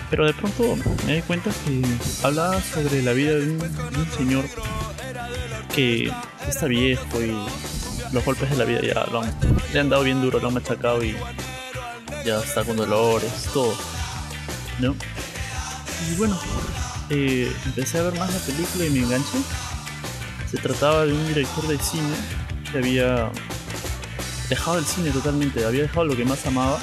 Pero 0.09 0.25
de 0.25 0.33
pronto 0.33 0.77
me 1.05 1.15
di 1.15 1.21
cuenta 1.21 1.51
que 1.65 1.81
hablaba 2.23 2.61
sobre 2.61 3.01
la 3.01 3.13
vida 3.13 3.35
de 3.35 3.51
un, 3.51 4.07
señor 4.17 4.45
que 5.73 6.11
está 6.47 6.65
viejo 6.65 7.21
y 7.21 7.31
los 8.11 8.25
golpes 8.25 8.49
de 8.49 8.57
la 8.57 8.65
vida 8.65 8.81
ya 8.81 9.05
lo 9.11 9.21
han 9.21 9.89
dado 9.89 10.03
bien 10.03 10.21
duro, 10.21 10.39
lo 10.39 10.47
han 10.47 10.53
machacado 10.55 11.03
y 11.03 11.15
ya 12.25 12.39
está 12.39 12.63
con 12.63 12.77
dolores, 12.77 13.31
todo. 13.53 13.73
¿No? 14.79 14.95
Y 16.09 16.15
bueno, 16.15 16.39
eh, 17.09 17.51
empecé 17.65 17.99
a 17.99 18.03
ver 18.03 18.17
más 18.17 18.33
la 18.33 18.39
película 18.39 18.85
y 18.85 18.89
me 18.89 18.99
enganché. 18.99 19.37
Se 20.51 20.57
trataba 20.57 21.05
de 21.05 21.13
un 21.13 21.27
director 21.27 21.67
de 21.67 21.77
cine 21.77 22.15
que 22.71 22.79
había 22.79 23.31
dejado 24.49 24.79
el 24.79 24.85
cine 24.85 25.11
totalmente, 25.11 25.63
había 25.63 25.83
dejado 25.83 26.05
lo 26.05 26.15
que 26.15 26.25
más 26.25 26.43
amaba 26.47 26.79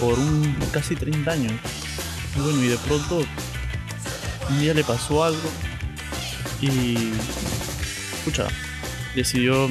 por 0.00 0.18
un 0.18 0.56
casi 0.72 0.96
30 0.96 1.30
años. 1.30 1.52
Y 2.36 2.40
bueno, 2.40 2.62
y 2.64 2.68
de 2.68 2.78
pronto 2.78 3.24
un 4.50 4.60
día 4.60 4.74
le 4.74 4.82
pasó 4.82 5.22
algo 5.22 5.50
y 6.60 7.12
escucha, 8.18 8.48
decidió 9.14 9.68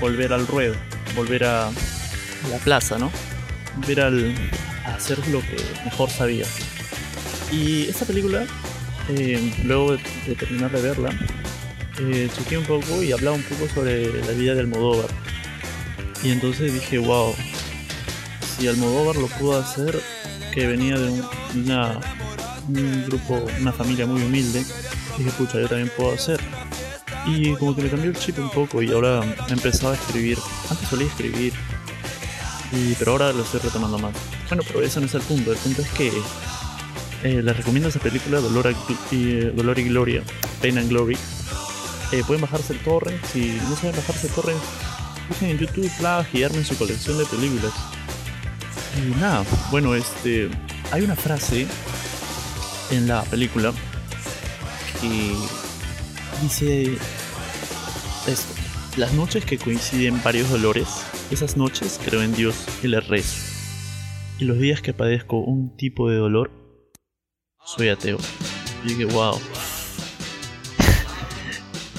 volver 0.00 0.32
al 0.32 0.46
ruedo, 0.46 0.74
volver 1.14 1.44
a 1.44 1.70
la 2.50 2.58
plaza, 2.64 2.98
¿no? 2.98 3.10
Volver 3.76 4.00
al, 4.00 4.34
a 4.86 4.94
hacer 4.94 5.18
lo 5.28 5.40
que 5.40 5.56
mejor 5.84 6.08
sabía. 6.08 6.46
Y 7.50 7.88
esta 7.88 8.06
película, 8.06 8.46
eh, 9.10 9.52
luego 9.64 9.96
de, 9.96 10.02
de 10.26 10.34
terminar 10.34 10.70
de 10.70 10.80
verla, 10.80 11.10
eh, 11.98 12.28
chequeé 12.36 12.58
un 12.58 12.64
poco 12.64 13.02
y 13.02 13.12
hablaba 13.12 13.36
un 13.36 13.42
poco 13.42 13.68
sobre 13.72 14.06
la 14.24 14.32
vida 14.32 14.54
de 14.54 14.60
Almodóvar. 14.60 15.08
Y 16.22 16.30
entonces 16.30 16.72
dije, 16.72 16.98
wow, 16.98 17.34
si 18.56 18.68
Almodóvar 18.68 19.16
lo 19.16 19.26
pudo 19.26 19.58
hacer, 19.58 20.00
que 20.54 20.66
venía 20.66 20.96
de 20.98 21.10
un, 21.10 21.24
una- 21.56 22.00
un 22.68 23.04
grupo, 23.06 23.44
una 23.60 23.72
familia 23.72 24.06
muy 24.06 24.22
humilde, 24.22 24.64
dije, 25.18 25.30
pucha, 25.36 25.60
yo 25.60 25.68
también 25.68 25.90
puedo 25.96 26.12
hacer. 26.12 26.40
Y 27.26 27.54
como 27.54 27.74
que 27.76 27.82
me 27.82 27.88
cambió 27.90 28.10
el 28.10 28.16
chip 28.16 28.38
un 28.38 28.50
poco 28.50 28.82
y 28.82 28.90
ahora 28.92 29.20
he 29.48 29.52
empezado 29.52 29.92
a 29.92 29.94
escribir. 29.96 30.38
Antes 30.70 30.88
solía 30.88 31.06
escribir, 31.06 31.52
y, 32.72 32.94
pero 32.94 33.12
ahora 33.12 33.32
lo 33.32 33.42
estoy 33.42 33.60
retomando 33.60 33.98
más. 33.98 34.12
Bueno, 34.48 34.62
pero 34.66 34.82
ese 34.82 34.98
no 35.00 35.06
es 35.06 35.14
el 35.14 35.22
punto. 35.22 35.52
El 35.52 35.58
punto 35.58 35.82
es 35.82 35.88
que 35.90 36.12
eh, 37.24 37.42
les 37.42 37.56
recomiendo 37.56 37.88
esa 37.88 38.00
película, 38.00 38.40
Dolor, 38.40 38.74
y, 39.10 39.30
eh, 39.38 39.52
Dolor 39.54 39.78
y 39.78 39.84
Gloria, 39.84 40.22
Pain 40.60 40.78
and 40.78 40.88
Glory. 40.88 41.16
Eh, 42.12 42.22
pueden 42.26 42.42
bajarse 42.42 42.74
el 42.74 42.78
torrent. 42.80 43.24
Si 43.24 43.58
no 43.68 43.74
saben 43.74 43.96
bajarse 43.96 44.26
el 44.26 44.32
torrent, 44.34 44.60
busquen 45.28 45.50
en 45.50 45.58
YouTube 45.58 45.88
Flash 45.88 46.26
y 46.34 46.42
armen 46.42 46.64
su 46.64 46.76
colección 46.76 47.16
de 47.16 47.24
películas. 47.24 47.72
Y 48.98 49.18
nada, 49.18 49.44
bueno, 49.70 49.94
este. 49.94 50.50
Hay 50.90 51.02
una 51.02 51.16
frase 51.16 51.66
en 52.90 53.08
la 53.08 53.22
película 53.22 53.72
que 55.00 55.34
dice 56.42 56.98
esto. 58.26 58.54
Las 58.98 59.14
noches 59.14 59.46
que 59.46 59.56
coinciden 59.56 60.22
varios 60.22 60.50
dolores, 60.50 60.86
esas 61.30 61.56
noches 61.56 61.98
creo 62.04 62.22
en 62.22 62.34
Dios 62.34 62.54
y 62.82 62.88
le 62.88 63.00
rezo. 63.00 63.38
Y 64.38 64.44
los 64.44 64.58
días 64.58 64.82
que 64.82 64.92
padezco 64.92 65.38
un 65.38 65.74
tipo 65.78 66.10
de 66.10 66.16
dolor, 66.16 66.50
soy 67.64 67.88
ateo. 67.88 68.18
Y 68.84 68.88
dije, 68.88 69.06
wow. 69.06 69.38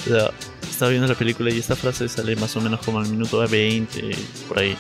O 0.06 0.10
sea, 0.10 0.32
estaba 0.70 0.90
viendo 0.90 1.08
la 1.08 1.16
película 1.16 1.52
y 1.52 1.60
esta 1.60 1.76
frase 1.76 2.08
sale 2.10 2.36
más 2.36 2.56
o 2.56 2.62
menos 2.62 2.80
como 2.86 3.00
al 3.00 3.08
minuto 3.08 3.46
20, 3.48 4.12
por 4.48 4.60
ahí. 4.60 4.76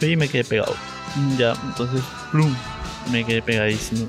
Y 0.00 0.16
me 0.16 0.28
quedé 0.28 0.44
pegado. 0.44 0.74
Ya, 1.38 1.54
entonces, 1.64 2.02
plum, 2.30 2.54
me 3.10 3.24
quedé 3.24 3.40
pegadísimo. 3.42 4.08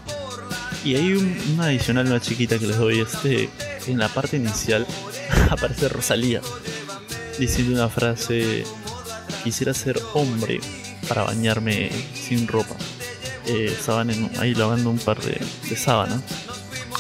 Y 0.84 0.96
hay 0.96 1.14
un, 1.14 1.38
una 1.54 1.66
adicional, 1.66 2.08
una 2.08 2.20
chiquita 2.20 2.60
que 2.60 2.68
les 2.68 2.78
doy, 2.78 3.00
este, 3.00 3.50
en 3.88 3.98
la 3.98 4.10
parte 4.10 4.38
inicial 4.38 4.86
aparece 5.50 5.88
Rosalía 5.90 6.42
diciendo 7.40 7.74
una 7.76 7.88
frase, 7.90 8.64
quisiera 9.44 9.74
ser 9.74 10.00
hombre 10.14 10.60
para 11.08 11.24
bañarme 11.24 11.90
sin 12.14 12.48
ropa. 12.48 12.76
Eh, 13.46 13.72
estaban 13.78 14.10
en- 14.10 14.30
ahí 14.40 14.54
lavando 14.56 14.90
un 14.90 14.98
par 15.00 15.22
de, 15.22 15.40
de 15.70 15.76
sábanas. 15.78 16.22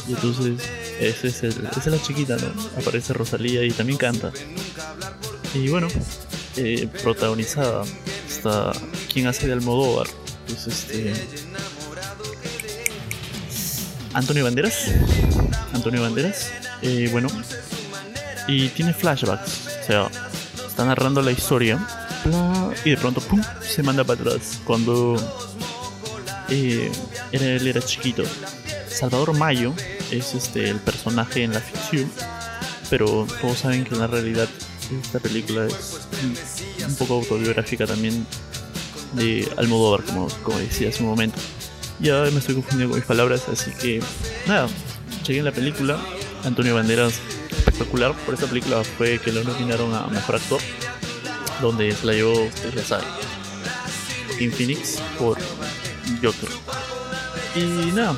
Y 0.07 0.11
entonces, 0.13 0.53
es 0.99 1.43
el, 1.43 1.67
esa 1.71 1.79
es 1.79 1.87
la 1.87 2.01
chiquita, 2.01 2.37
¿no? 2.37 2.53
Aparece 2.79 3.13
Rosalía 3.13 3.63
y 3.63 3.71
también 3.71 3.97
canta. 3.97 4.31
Y 5.53 5.69
bueno, 5.69 5.87
eh, 6.55 6.87
protagonizada 7.03 7.83
está 8.27 8.71
quien 9.11 9.27
hace 9.27 9.47
de 9.47 9.53
Almodóvar. 9.53 10.07
Pues 10.47 10.67
este. 10.67 11.13
Antonio 14.13 14.43
Banderas. 14.43 14.91
Antonio 15.73 16.01
Banderas. 16.01 16.51
eh, 16.81 17.09
bueno. 17.11 17.27
Y 18.47 18.69
tiene 18.69 18.93
flashbacks. 18.93 19.67
O 19.81 19.85
sea, 19.85 20.11
está 20.67 20.85
narrando 20.85 21.21
la 21.21 21.31
historia. 21.31 21.85
y 22.85 22.91
de 22.91 22.97
pronto, 22.97 23.21
¡pum! 23.21 23.41
Se 23.61 23.83
manda 23.83 24.03
para 24.03 24.21
atrás. 24.21 24.59
Cuando 24.63 25.15
eh, 26.49 26.91
él 27.31 27.67
era 27.67 27.81
chiquito. 27.81 28.23
Salvador 28.97 29.33
Mayo 29.37 29.73
es 30.11 30.33
este 30.33 30.69
el 30.69 30.79
personaje 30.79 31.43
en 31.43 31.53
la 31.53 31.59
ficción. 31.59 32.09
Pero 32.89 33.27
todos 33.41 33.59
saben 33.59 33.83
que 33.83 33.93
en 33.95 33.99
la 34.01 34.07
realidad 34.07 34.47
esta 35.03 35.19
película 35.19 35.65
es 35.67 35.99
un- 36.23 36.95
poco 36.95 37.15
autobiográfica 37.15 37.85
también 37.85 38.25
de 39.13 39.47
Almodóvar, 39.57 40.03
como, 40.03 40.27
como 40.43 40.57
decía 40.57 40.89
hace 40.89 41.03
un 41.03 41.09
momento. 41.09 41.37
Ya 41.99 42.21
me 42.31 42.39
estoy 42.39 42.55
confundiendo 42.55 42.91
con 42.91 42.99
mis 42.99 43.07
palabras, 43.07 43.43
así 43.51 43.71
que 43.71 44.01
nada, 44.47 44.67
chequen 45.23 45.43
la 45.45 45.51
película. 45.51 45.99
Antonio 46.45 46.75
Banderas, 46.75 47.15
espectacular. 47.51 48.13
Por 48.25 48.35
esta 48.35 48.47
película 48.47 48.83
fue 48.83 49.19
que 49.19 49.31
lo 49.33 49.43
nominaron 49.43 49.93
a 49.93 50.07
Mejor 50.07 50.35
Actor, 50.35 50.61
donde 51.61 51.91
se 51.93 52.05
la 52.05 52.13
llevó, 52.13 52.43
ustedes 52.43 52.75
ya 52.75 52.83
saben, 52.85 53.05
Phoenix 54.51 54.99
por 55.19 55.37
Joker. 56.21 56.49
Y 57.57 57.91
nada, 57.91 58.15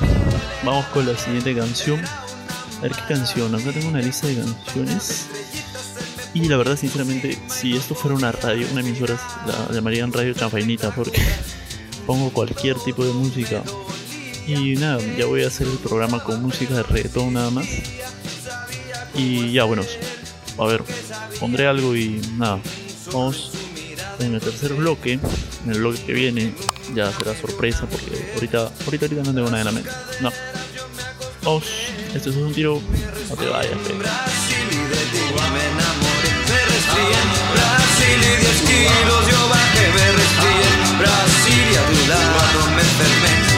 vamos 0.64 0.84
con 0.88 1.06
la 1.06 1.16
siguiente 1.16 1.56
canción. 1.56 2.04
A 2.04 2.82
ver 2.82 2.92
qué 2.92 3.14
canción. 3.14 3.54
Acá 3.54 3.72
tengo 3.72 3.88
una 3.88 4.02
lista 4.02 4.26
de 4.26 4.34
canciones. 4.34 5.28
Y 6.34 6.46
la 6.46 6.58
verdad, 6.58 6.76
sinceramente, 6.76 7.38
si 7.48 7.74
esto 7.74 7.94
fuera 7.94 8.14
una 8.14 8.32
radio, 8.32 8.66
una 8.70 8.82
emisora, 8.82 9.18
la 9.46 9.74
llamarían 9.74 10.12
Radio 10.12 10.34
Chanfainita 10.34 10.94
porque 10.94 11.22
pongo 12.06 12.30
cualquier 12.30 12.76
tipo 12.80 13.02
de 13.02 13.14
música. 13.14 13.62
Y 14.46 14.74
nada, 14.74 15.00
ya 15.16 15.24
voy 15.24 15.44
a 15.44 15.46
hacer 15.46 15.66
el 15.66 15.78
programa 15.78 16.22
con 16.22 16.42
música 16.42 16.74
de 16.74 16.82
reggaetón 16.82 17.32
nada 17.32 17.50
más. 17.50 17.66
Y 19.14 19.52
ya, 19.52 19.64
bueno, 19.64 19.84
a 20.58 20.66
ver, 20.66 20.84
pondré 21.38 21.66
algo 21.66 21.96
y 21.96 22.20
nada, 22.36 22.60
vamos 23.10 23.52
en 24.18 24.34
el 24.34 24.40
tercer 24.42 24.74
bloque. 24.74 25.18
En 25.64 25.70
el 25.72 25.78
bloque 25.78 26.02
que 26.04 26.12
viene 26.12 26.52
ya 26.94 27.12
será 27.12 27.34
sorpresa 27.34 27.86
porque 27.86 28.32
ahorita, 28.34 28.70
ahorita, 28.84 29.06
ahorita 29.06 29.22
no 29.24 29.34
tengo 29.34 29.50
nada 29.50 29.58
en 29.60 29.64
la 29.64 29.72
mente. 29.72 29.90
No. 30.20 30.32
Vamos, 31.42 31.64
este 32.14 32.30
es 32.30 32.36
un 32.36 32.52
tiro, 32.52 32.80
no 33.28 33.36
te 33.36 33.46
vayas. 33.46 33.72
Brasil 37.52 38.20
y 38.20 38.36
10 38.40 38.60
kilos 38.62 39.26
yo 39.30 39.48
bajé, 39.48 39.84
me 39.94 40.12
resfrié. 40.12 40.68
Brasil 40.98 41.64
y 41.72 41.76
a 41.76 41.86
tu 41.86 42.08
lado 42.08 42.60
me 42.76 42.82
enfermé. 42.82 43.49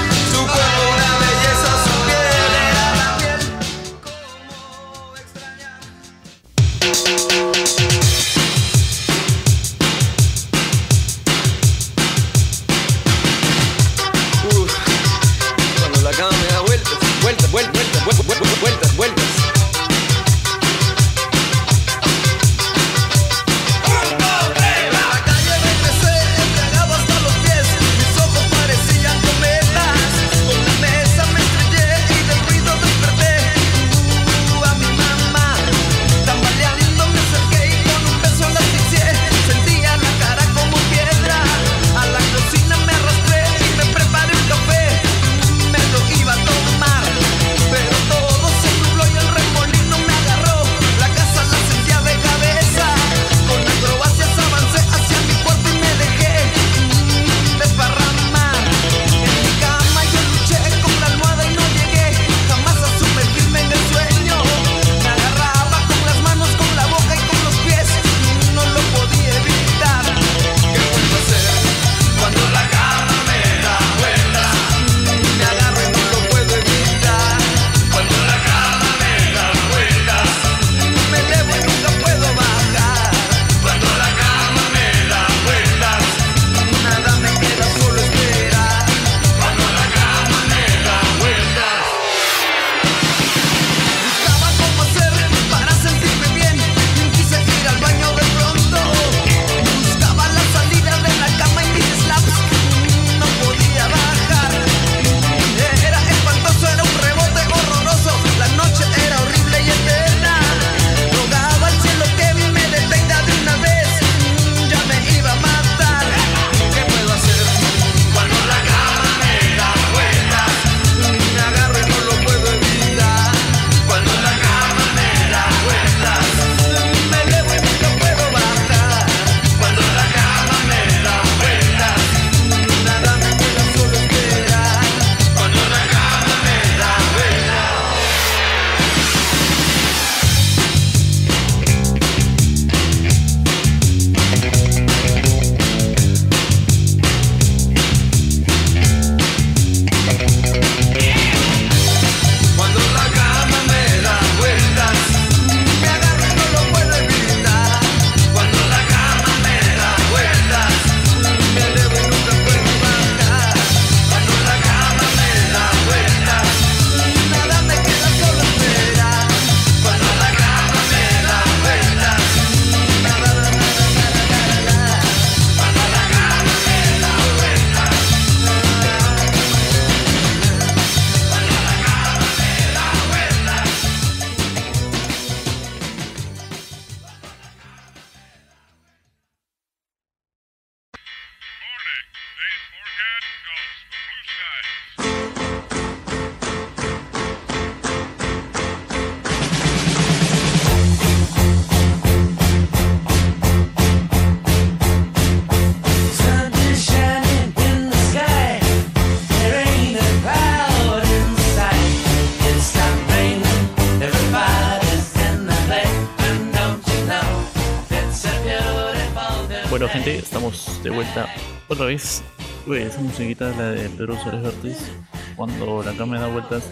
Musiquita 223.32 223.56
la 223.56 223.70
de 223.70 223.88
Pedro 223.88 224.14
Suárez 224.20 224.44
Ortiz. 224.44 224.92
Cuando 225.36 225.82
la 225.82 225.92
cámara 225.92 226.20
da 226.20 226.26
vueltas, 226.26 226.64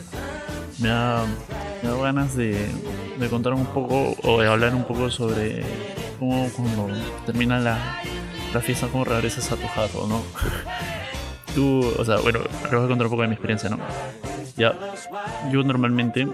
me 0.79 0.89
da, 0.89 1.25
me 1.83 1.89
da 1.89 1.97
ganas 1.97 2.37
de, 2.37 2.69
de 3.19 3.29
contar 3.31 3.55
un 3.55 3.65
poco 3.65 4.15
o 4.23 4.41
de 4.43 4.47
hablar 4.47 4.75
un 4.75 4.85
poco 4.85 5.11
sobre 5.11 5.65
cómo 6.19 6.51
cuando 6.55 6.89
termina 7.25 7.61
la, 7.61 7.79
la 8.53 8.61
fiesta, 8.61 8.89
cómo 8.89 9.07
regresas 9.07 9.51
a 9.53 9.57
tu 9.57 9.67
jato, 9.69 10.07
¿no? 10.07 10.21
Tú, 11.55 11.95
o 11.99 12.05
sea, 12.05 12.17
bueno, 12.19 12.41
les 12.41 12.73
voy 12.73 12.85
a 12.85 12.89
contar 12.89 13.07
un 13.07 13.11
poco 13.11 13.23
de 13.23 13.29
mi 13.29 13.35
experiencia, 13.35 13.71
¿no? 13.71 13.79
Ya, 14.59 14.75
yo 15.51 15.63
normalmente 15.63 16.29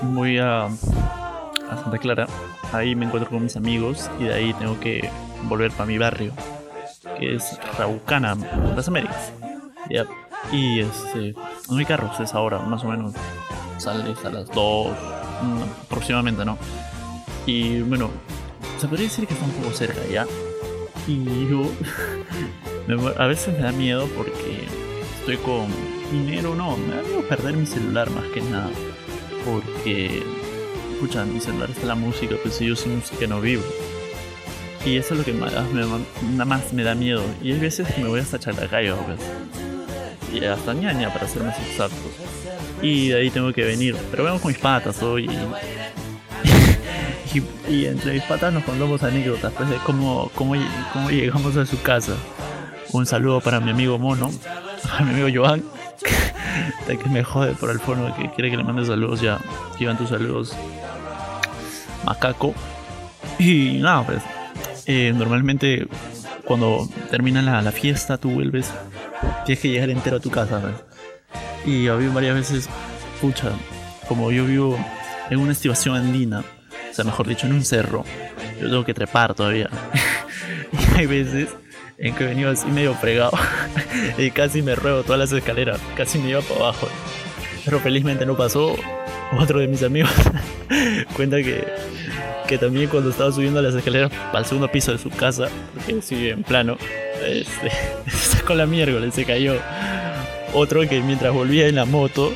voy 0.00 0.38
a, 0.38 0.64
a 0.64 1.76
Santa 1.82 1.98
Clara, 1.98 2.26
ahí 2.72 2.94
me 2.94 3.04
encuentro 3.04 3.28
con 3.28 3.42
mis 3.42 3.56
amigos 3.56 4.10
y 4.18 4.24
de 4.24 4.34
ahí 4.34 4.54
tengo 4.54 4.80
que 4.80 5.10
volver 5.42 5.70
para 5.72 5.84
mi 5.84 5.98
barrio, 5.98 6.32
que 7.18 7.34
es 7.34 7.58
Raucana, 7.76 8.34
Las 8.74 8.88
Américas. 8.88 9.31
Ya, 9.90 10.06
y 10.50 10.80
este, 10.80 11.34
mi 11.70 11.84
carro 11.84 12.10
es 12.18 12.34
ahora, 12.34 12.58
más 12.60 12.84
o 12.84 12.88
menos, 12.88 13.14
sales 13.78 14.24
a 14.24 14.30
las 14.30 14.48
2 14.50 14.96
mm, 15.42 15.62
aproximadamente, 15.84 16.44
¿no? 16.44 16.58
Y 17.46 17.80
bueno, 17.82 18.10
se 18.78 18.86
podría 18.86 19.08
decir 19.08 19.26
que 19.26 19.34
está 19.34 19.46
un 19.46 19.52
poco 19.52 19.72
cerca 19.74 20.00
ya. 20.10 20.26
Y 21.08 21.48
yo 21.48 21.62
a 23.18 23.26
veces 23.26 23.54
me 23.54 23.64
da 23.64 23.72
miedo 23.72 24.06
porque 24.16 24.66
estoy 25.18 25.36
con 25.38 25.66
dinero, 26.12 26.54
no, 26.54 26.76
me 26.76 26.94
da 26.94 27.02
miedo 27.02 27.28
perder 27.28 27.56
mi 27.56 27.66
celular 27.66 28.10
más 28.10 28.24
que 28.26 28.40
nada. 28.40 28.70
Porque, 29.44 30.22
escucha, 30.92 31.22
en 31.22 31.34
mi 31.34 31.40
celular 31.40 31.70
está 31.70 31.86
la 31.86 31.94
música, 31.96 32.36
pues 32.42 32.54
si 32.54 32.66
yo 32.66 32.76
sin 32.76 32.96
música 32.96 33.26
no 33.26 33.40
vivo. 33.40 33.62
Y 34.84 34.96
eso 34.96 35.14
es 35.14 35.20
lo 35.20 35.24
que 35.24 35.32
más 35.32 35.52
me, 35.72 35.84
nada 36.32 36.44
más 36.44 36.72
me 36.72 36.82
da 36.82 36.94
miedo. 36.94 37.22
Y 37.42 37.52
hay 37.52 37.58
veces 37.58 37.88
que 37.92 38.02
me 38.02 38.08
voy 38.08 38.20
hasta 38.20 38.38
Chalacayo, 38.38 38.96
pues. 38.96 39.20
Y 40.32 40.44
hasta 40.44 40.72
ñaña, 40.72 41.12
para 41.12 41.28
ser 41.28 41.42
más 41.42 41.58
exactos. 41.58 41.98
Y 42.80 43.08
de 43.08 43.20
ahí 43.20 43.30
tengo 43.30 43.52
que 43.52 43.64
venir. 43.64 43.96
Pero 44.10 44.24
vengo 44.24 44.40
con 44.40 44.50
mis 44.50 44.60
patas 44.60 45.02
hoy. 45.02 45.28
Y, 47.66 47.86
entre 47.86 48.12
mis 48.12 48.22
patas 48.24 48.52
nos 48.52 48.62
contamos 48.62 49.02
anécdotas 49.02 49.50
pues, 49.54 49.70
de 49.70 49.76
cómo, 49.86 50.30
cómo, 50.34 50.54
cómo 50.92 51.08
llegamos 51.08 51.56
a 51.56 51.64
su 51.64 51.80
casa. 51.80 52.12
Un 52.92 53.06
saludo 53.06 53.40
para 53.40 53.58
mi 53.58 53.70
amigo 53.70 53.98
Mono, 53.98 54.30
a 54.98 55.02
mi 55.02 55.12
amigo 55.12 55.28
Joan, 55.42 55.64
que 56.86 57.08
me 57.08 57.24
jode 57.24 57.54
por 57.54 57.70
el 57.70 57.80
fono, 57.80 58.14
que 58.14 58.30
quiere 58.32 58.50
que 58.50 58.58
le 58.58 58.64
mande 58.64 58.84
saludos 58.84 59.22
ya. 59.22 59.40
Aquí 59.74 59.86
van 59.86 59.96
tus 59.96 60.10
saludos. 60.10 60.54
Macaco. 62.04 62.54
Y 63.38 63.78
nada, 63.80 64.04
pues. 64.04 64.22
eh, 64.84 65.14
normalmente 65.16 65.88
cuando 66.44 66.86
termina 67.10 67.40
la 67.62 67.72
fiesta, 67.72 68.18
tú 68.18 68.30
vuelves, 68.30 68.70
tienes 69.44 69.60
que 69.62 69.68
llegar 69.68 69.90
entero 69.90 70.16
a 70.16 70.20
tu 70.20 70.30
casa. 70.30 70.60
Y 71.64 71.88
había 71.88 72.10
varias 72.10 72.34
veces, 72.34 72.68
pucha, 73.20 73.50
como 74.08 74.30
yo 74.30 74.44
vivo 74.44 74.78
en 75.30 75.38
una 75.38 75.52
estivación 75.52 75.96
andina, 75.96 76.40
o 76.40 76.94
sea, 76.94 77.04
mejor 77.04 77.26
dicho, 77.26 77.46
en 77.46 77.54
un 77.54 77.64
cerro, 77.64 78.04
yo 78.60 78.68
tengo 78.68 78.84
que 78.84 78.94
trepar 78.94 79.34
todavía. 79.34 79.70
y 80.72 80.98
hay 80.98 81.06
veces 81.06 81.48
en 81.98 82.14
que 82.14 82.24
he 82.24 82.26
venido 82.26 82.50
así 82.50 82.66
medio 82.66 82.94
fregado 82.94 83.32
y 84.18 84.30
casi 84.30 84.60
me 84.60 84.74
ruego 84.74 85.02
todas 85.02 85.18
las 85.18 85.32
escaleras, 85.32 85.80
casi 85.96 86.18
me 86.18 86.30
iba 86.30 86.40
para 86.40 86.60
abajo. 86.60 86.88
Pero 87.64 87.78
felizmente 87.80 88.26
no 88.26 88.36
pasó. 88.36 88.76
Otro 89.38 89.60
de 89.60 89.66
mis 89.66 89.82
amigos 89.82 90.10
cuenta 91.16 91.38
que, 91.38 91.64
que 92.46 92.58
también 92.58 92.90
cuando 92.90 93.08
estaba 93.08 93.32
subiendo 93.32 93.62
las 93.62 93.74
escaleras 93.74 94.10
para 94.26 94.40
el 94.40 94.44
segundo 94.44 94.70
piso 94.70 94.92
de 94.92 94.98
su 94.98 95.08
casa, 95.08 95.48
porque 95.72 96.02
sigue 96.02 96.30
en 96.30 96.42
plano, 96.42 96.76
este, 97.26 97.70
sacó 98.10 98.54
la 98.54 98.66
miércoles, 98.66 99.14
se 99.14 99.24
cayó. 99.24 99.54
Otro 100.54 100.86
que 100.88 101.00
mientras 101.00 101.32
volvía 101.32 101.66
en 101.66 101.76
la 101.76 101.84
moto, 101.84 102.32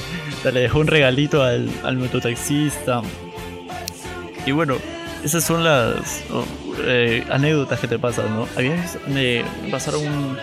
le 0.44 0.60
dejó 0.60 0.78
un 0.80 0.86
regalito 0.86 1.42
al, 1.42 1.68
al 1.84 1.96
mototaxista. 1.96 3.02
Y 4.46 4.52
bueno, 4.52 4.76
esas 5.22 5.44
son 5.44 5.64
las 5.64 6.22
oh, 6.32 6.44
eh, 6.84 7.24
anécdotas 7.30 7.78
que 7.80 7.88
te 7.88 7.98
pasan, 7.98 8.34
¿no? 8.34 8.48
Había 8.56 8.76
pasaron 9.70 10.06
un, 10.06 10.38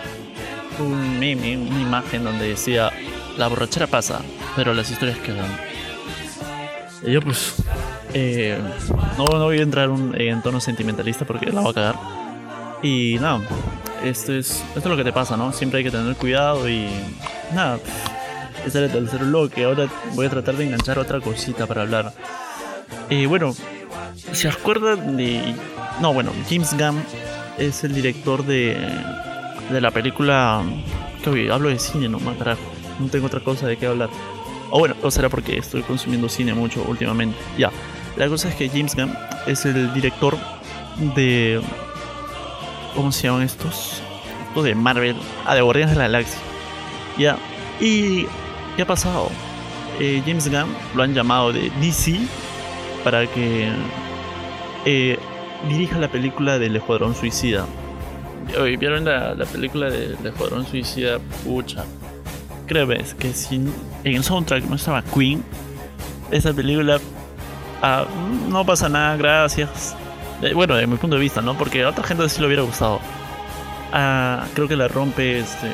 un 0.78 1.18
meme, 1.18 1.56
una 1.56 1.80
imagen 1.80 2.22
donde 2.24 2.48
decía 2.48 2.92
la 3.36 3.48
borrachera 3.48 3.86
pasa, 3.88 4.20
pero 4.54 4.72
las 4.74 4.90
historias 4.90 5.18
quedan. 5.18 5.48
Y 7.04 7.12
yo 7.12 7.20
pues 7.20 7.54
eh, 8.14 8.58
no, 9.18 9.24
no 9.24 9.44
voy 9.44 9.58
a 9.58 9.62
entrar 9.62 9.90
un- 9.90 10.18
en 10.20 10.40
tono 10.42 10.60
sentimentalista 10.60 11.24
porque 11.24 11.46
la 11.50 11.60
voy 11.60 11.70
a 11.70 11.74
cagar. 11.74 11.96
Y 12.82 13.16
nada, 13.20 13.40
esto 14.06 14.32
es, 14.32 14.64
esto 14.68 14.78
es 14.78 14.86
lo 14.86 14.96
que 14.96 15.04
te 15.04 15.12
pasa, 15.12 15.36
¿no? 15.36 15.52
Siempre 15.52 15.78
hay 15.78 15.84
que 15.84 15.90
tener 15.90 16.14
cuidado 16.16 16.68
y 16.68 16.88
nada. 17.54 17.78
Este 18.64 18.78
era 18.78 18.86
el 18.86 18.92
tercer 18.92 19.24
bloque, 19.24 19.64
ahora 19.64 19.88
voy 20.14 20.26
a 20.26 20.30
tratar 20.30 20.56
de 20.56 20.64
enganchar 20.64 20.98
otra 20.98 21.20
cosita 21.20 21.66
para 21.66 21.82
hablar. 21.82 22.12
Y 23.08 23.26
bueno, 23.26 23.54
¿Se 24.32 24.48
acuerdan 24.48 25.16
de.? 25.16 25.54
No, 26.00 26.12
bueno, 26.12 26.32
James 26.48 26.74
Gunn 26.76 27.02
es 27.58 27.84
el 27.84 27.94
director 27.94 28.44
de. 28.44 28.76
de 29.70 29.80
la 29.80 29.90
película. 29.90 30.62
Que 31.22 31.50
hablo 31.50 31.68
de 31.68 31.78
cine 31.78 32.08
nomás, 32.08 32.36
carajo. 32.36 32.60
No 33.00 33.08
tengo 33.08 33.26
otra 33.26 33.40
cosa 33.40 33.66
de 33.66 33.76
qué 33.76 33.86
hablar. 33.86 34.08
O 34.70 34.78
bueno, 34.78 34.94
o 35.02 35.10
será 35.10 35.28
porque 35.28 35.58
estoy 35.58 35.82
consumiendo 35.82 36.28
cine 36.28 36.54
mucho 36.54 36.84
últimamente. 36.86 37.36
Ya. 37.58 37.70
La 38.16 38.28
cosa 38.28 38.48
es 38.48 38.54
que 38.54 38.68
James 38.68 38.94
Gunn 38.94 39.12
es 39.46 39.64
el 39.64 39.92
director 39.92 40.36
de. 41.14 41.60
¿Cómo 42.96 43.12
se 43.12 43.28
llaman 43.28 43.42
estos? 43.42 44.02
Estos 44.48 44.64
de 44.64 44.74
Marvel. 44.74 45.16
Ah, 45.44 45.54
de 45.54 45.60
Guardianes 45.60 45.94
de 45.94 45.98
la 45.98 46.04
Galaxia. 46.04 46.38
Ya. 47.18 47.36
¿Y 47.78 48.26
qué 48.74 48.82
ha 48.82 48.86
pasado? 48.86 49.30
Eh, 50.00 50.22
James 50.26 50.50
Gunn 50.50 50.74
lo 50.94 51.02
han 51.02 51.14
llamado 51.14 51.52
de 51.52 51.70
DC 51.80 52.18
para 53.04 53.26
que 53.26 53.70
eh, 54.84 55.18
dirija 55.68 55.98
la 55.98 56.08
película 56.08 56.58
del 56.58 56.74
Escuadrón 56.76 57.14
Suicida. 57.14 57.66
Oye, 58.58 58.76
¿Vieron 58.76 59.04
la, 59.04 59.34
la 59.34 59.44
película 59.44 59.90
del 59.90 60.16
Escuadrón 60.24 60.66
Suicida? 60.66 61.18
Pucha. 61.44 61.84
Créeme, 62.66 62.96
es 62.96 63.14
que 63.14 63.32
si 63.32 63.56
en 63.56 63.72
el 64.04 64.24
soundtrack 64.24 64.64
no 64.64 64.76
estaba 64.76 65.02
Queen, 65.02 65.44
esa 66.30 66.52
película 66.52 66.98
ah, 67.82 68.04
no 68.48 68.64
pasa 68.64 68.88
nada, 68.88 69.16
gracias. 69.16 69.96
Eh, 70.42 70.52
bueno, 70.54 70.74
de 70.74 70.86
mi 70.86 70.96
punto 70.96 71.16
de 71.16 71.22
vista, 71.22 71.40
¿no? 71.40 71.56
Porque 71.56 71.82
a 71.84 71.88
otra 71.90 72.04
gente 72.04 72.28
sí 72.28 72.40
le 72.40 72.46
hubiera 72.46 72.62
gustado. 72.62 73.00
Ah, 73.92 74.46
creo 74.54 74.68
que 74.68 74.76
la 74.76 74.88
rompe 74.88 75.38
este. 75.38 75.70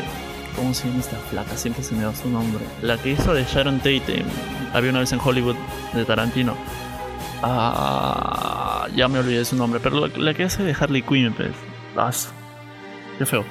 ¿Cómo 0.56 0.74
se 0.74 0.86
llama 0.88 1.00
esta 1.00 1.16
flaca? 1.16 1.56
Siempre 1.56 1.82
se 1.82 1.94
me 1.94 2.02
da 2.04 2.14
su 2.14 2.28
nombre. 2.28 2.64
La 2.82 2.98
que 2.98 3.10
hizo 3.12 3.32
de 3.34 3.44
Sharon 3.44 3.78
Tate 3.78 4.20
en- 4.20 4.26
había 4.74 4.90
una 4.90 5.00
vez 5.00 5.12
en 5.12 5.20
Hollywood 5.22 5.56
de 5.94 6.04
Tarantino. 6.04 6.54
Ah, 7.42 8.86
ya 8.94 9.08
me 9.08 9.18
olvidé 9.18 9.44
su 9.44 9.56
nombre, 9.56 9.80
pero 9.82 10.06
la, 10.06 10.12
la 10.16 10.34
que 10.34 10.44
hace 10.44 10.62
de 10.62 10.74
Harley 10.78 11.02
Quinn, 11.02 11.32
pues. 11.32 11.50
Ah, 11.96 12.10
qué 13.18 13.26
feo. 13.26 13.44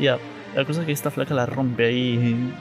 Ya, 0.00 0.18
la 0.54 0.64
cosa 0.64 0.80
es 0.80 0.86
que 0.86 0.92
esta 0.92 1.10
flaca 1.10 1.34
la 1.34 1.46
rompe 1.46 1.86
ahí. 1.86 2.52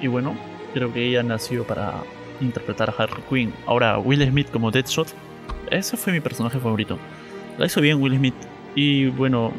Y 0.00 0.06
bueno, 0.06 0.36
creo 0.74 0.92
que 0.92 1.06
ella 1.08 1.22
nació 1.22 1.64
para 1.64 1.94
interpretar 2.40 2.90
a 2.90 3.02
Harley 3.02 3.22
Quinn. 3.28 3.54
Ahora, 3.66 3.98
Will 3.98 4.26
Smith 4.28 4.50
como 4.50 4.70
Deadshot, 4.70 5.08
ese 5.70 5.96
fue 5.96 6.12
mi 6.12 6.20
personaje 6.20 6.58
favorito. 6.58 6.98
La 7.58 7.66
hizo 7.66 7.80
bien 7.80 8.00
Will 8.02 8.16
Smith. 8.16 8.34
Y 8.74 9.06
bueno, 9.06 9.52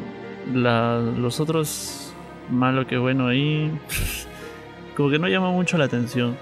la- 0.54 0.98
los 1.00 1.40
otros, 1.40 2.12
malo 2.50 2.86
que 2.86 2.96
bueno 2.98 3.28
ahí, 3.28 3.70
como 4.96 5.10
que 5.10 5.18
no 5.18 5.28
llama 5.28 5.50
mucho 5.50 5.78
la 5.78 5.84
atención. 5.84 6.36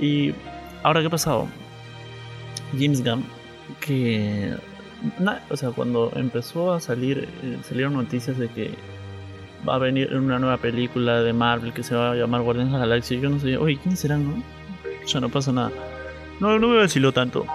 Y 0.00 0.32
ahora, 0.82 1.00
¿qué 1.00 1.06
ha 1.06 1.10
pasado? 1.10 1.48
James 2.78 3.02
Gunn, 3.04 3.24
que, 3.80 4.54
o 5.50 5.56
sea, 5.56 5.70
cuando 5.70 6.10
empezó 6.16 6.72
a 6.72 6.80
salir, 6.80 7.28
eh, 7.42 7.58
salieron 7.62 7.94
noticias 7.94 8.36
de 8.38 8.48
que 8.48 8.70
va 9.68 9.76
a 9.76 9.78
venir 9.78 10.14
una 10.14 10.38
nueva 10.38 10.56
película 10.58 11.22
de 11.22 11.32
Marvel 11.32 11.72
que 11.72 11.82
se 11.82 11.94
va 11.94 12.12
a 12.12 12.14
llamar 12.14 12.42
Guardianes 12.42 12.72
de 12.72 12.78
la 12.78 12.86
Galaxia. 12.86 13.18
Yo 13.18 13.30
no 13.30 13.38
sé, 13.38 13.56
oye, 13.56 13.76
¿quiénes 13.78 14.00
serán, 14.00 14.24
no? 14.28 14.42
Ya 15.06 15.20
no 15.20 15.28
pasa 15.28 15.52
nada. 15.52 15.70
No, 16.40 16.58
no 16.58 16.68
me 16.68 16.78
vaciló 16.78 17.12
tanto. 17.12 17.46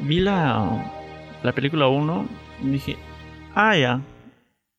Vi 0.00 0.20
la, 0.20 0.92
la 1.42 1.52
película 1.52 1.88
1 1.88 2.28
y 2.62 2.68
dije, 2.68 2.96
ah, 3.54 3.76
ya. 3.76 4.02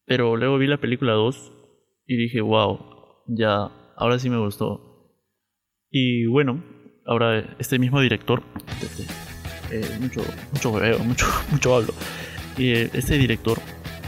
Pero 0.06 0.36
luego 0.36 0.58
vi 0.58 0.68
la 0.68 0.78
película 0.78 1.14
2 1.14 1.52
y 2.08 2.18
dije, 2.18 2.42
wow, 2.42 2.80
ya, 3.28 3.72
ahora 3.96 4.20
sí 4.20 4.30
me 4.30 4.38
gustó. 4.38 4.92
Y 5.90 6.26
bueno, 6.26 6.64
ahora 7.06 7.56
este 7.60 7.80
mismo 7.80 8.00
director, 8.02 8.44
este, 8.82 9.04
eh, 9.72 9.98
mucho, 10.00 10.22
mucho 10.52 10.70
hueveo, 10.72 11.00
mucho, 11.00 11.26
mucho 11.52 11.76
hablo. 11.76 11.94
Y 12.58 12.72
eh, 12.72 12.90
este 12.94 13.18
director, 13.18 13.58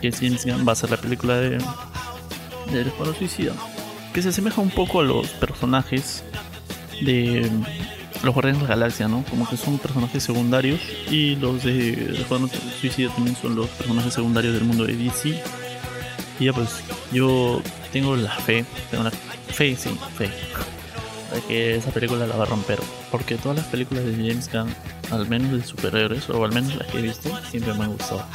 que 0.02 0.10
es 0.10 0.20
James 0.20 0.46
Gunn, 0.46 0.66
va 0.66 0.72
a 0.72 0.74
hacer 0.74 0.92
la 0.92 0.98
película 0.98 1.38
de 1.38 1.58
del 2.72 2.88
Escuadrón 2.88 3.16
Suicida, 3.16 3.54
que 4.14 4.22
se 4.22 4.30
asemeja 4.30 4.62
un 4.62 4.70
poco 4.70 5.02
a 5.02 5.04
los 5.04 5.30
personajes 5.34 6.24
de 7.02 7.50
los 8.24 8.34
Guardianes 8.34 8.62
de 8.62 8.68
la 8.68 8.76
Galaxia, 8.76 9.08
¿no? 9.08 9.24
Como 9.30 9.48
que 9.48 9.58
son 9.58 9.78
personajes 9.78 10.24
secundarios 10.24 10.80
y 11.12 11.36
los 11.36 11.64
de 11.64 12.26
Juan 12.28 12.50
Suicida 12.80 13.14
también 13.14 13.36
son 13.36 13.56
los 13.56 13.68
personajes 13.70 14.14
secundarios 14.14 14.54
del 14.54 14.64
mundo 14.64 14.86
de 14.86 14.96
DC. 14.96 15.44
Y 16.40 16.46
ya 16.46 16.54
pues 16.54 16.70
yo 17.12 17.62
tengo 17.92 18.16
la 18.16 18.32
fe, 18.32 18.66
tengo 18.90 19.04
la 19.04 19.12
fe, 19.12 19.76
sí, 19.76 19.90
fe, 20.18 20.30
de 21.34 21.42
que 21.48 21.76
esa 21.76 21.92
película 21.92 22.26
la 22.26 22.36
va 22.36 22.44
a 22.44 22.48
romper. 22.48 22.80
Porque 23.12 23.36
todas 23.36 23.58
las 23.58 23.68
películas 23.68 24.06
de 24.06 24.14
James 24.14 24.50
Gunn, 24.52 24.74
al 25.12 25.28
menos 25.28 25.52
de 25.52 25.64
superhéroes, 25.64 26.30
o 26.30 26.44
al 26.44 26.54
menos 26.54 26.76
las 26.76 26.88
que 26.88 27.00
he 27.00 27.02
visto, 27.02 27.30
siempre 27.52 27.74
me 27.74 27.84
han 27.84 27.92
gustado. 27.92 28.26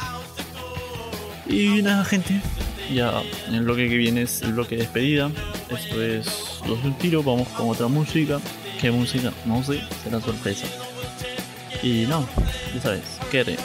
Y 1.47 1.81
nada, 1.81 2.05
gente, 2.05 2.39
ya 2.93 3.23
el 3.51 3.63
bloque 3.63 3.89
que 3.89 3.97
viene 3.97 4.21
es 4.21 4.43
el 4.43 4.53
bloque 4.53 4.75
de 4.75 4.83
despedida. 4.83 5.31
Esto 5.69 6.01
es 6.01 6.59
Dos 6.67 6.81
de 6.83 6.89
un 6.89 6.97
Tiro, 6.99 7.23
vamos 7.23 7.47
con 7.49 7.69
otra 7.69 7.87
música 7.87 8.39
qué 8.79 8.91
música, 8.91 9.31
no 9.45 9.61
sé, 9.63 9.81
será 10.03 10.21
sorpresa. 10.21 10.65
Y 11.83 12.05
no, 12.07 12.27
ya 12.73 12.81
sabes, 12.81 13.01
quédate. 13.29 13.57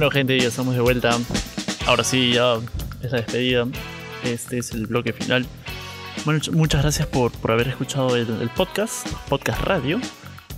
Bueno, 0.00 0.12
gente, 0.12 0.40
ya 0.40 0.48
estamos 0.48 0.74
de 0.74 0.80
vuelta. 0.80 1.10
Ahora 1.86 2.04
sí, 2.04 2.32
ya 2.32 2.54
es 3.02 3.12
la 3.12 3.18
despedida. 3.18 3.66
Este 4.24 4.56
es 4.56 4.70
el 4.70 4.86
bloque 4.86 5.12
final. 5.12 5.44
Bueno, 6.24 6.40
muchas 6.52 6.80
gracias 6.80 7.06
por, 7.06 7.32
por 7.32 7.50
haber 7.50 7.68
escuchado 7.68 8.16
el, 8.16 8.26
el, 8.40 8.48
podcast, 8.48 9.06
podcast 9.28 9.60
radio. 9.60 10.00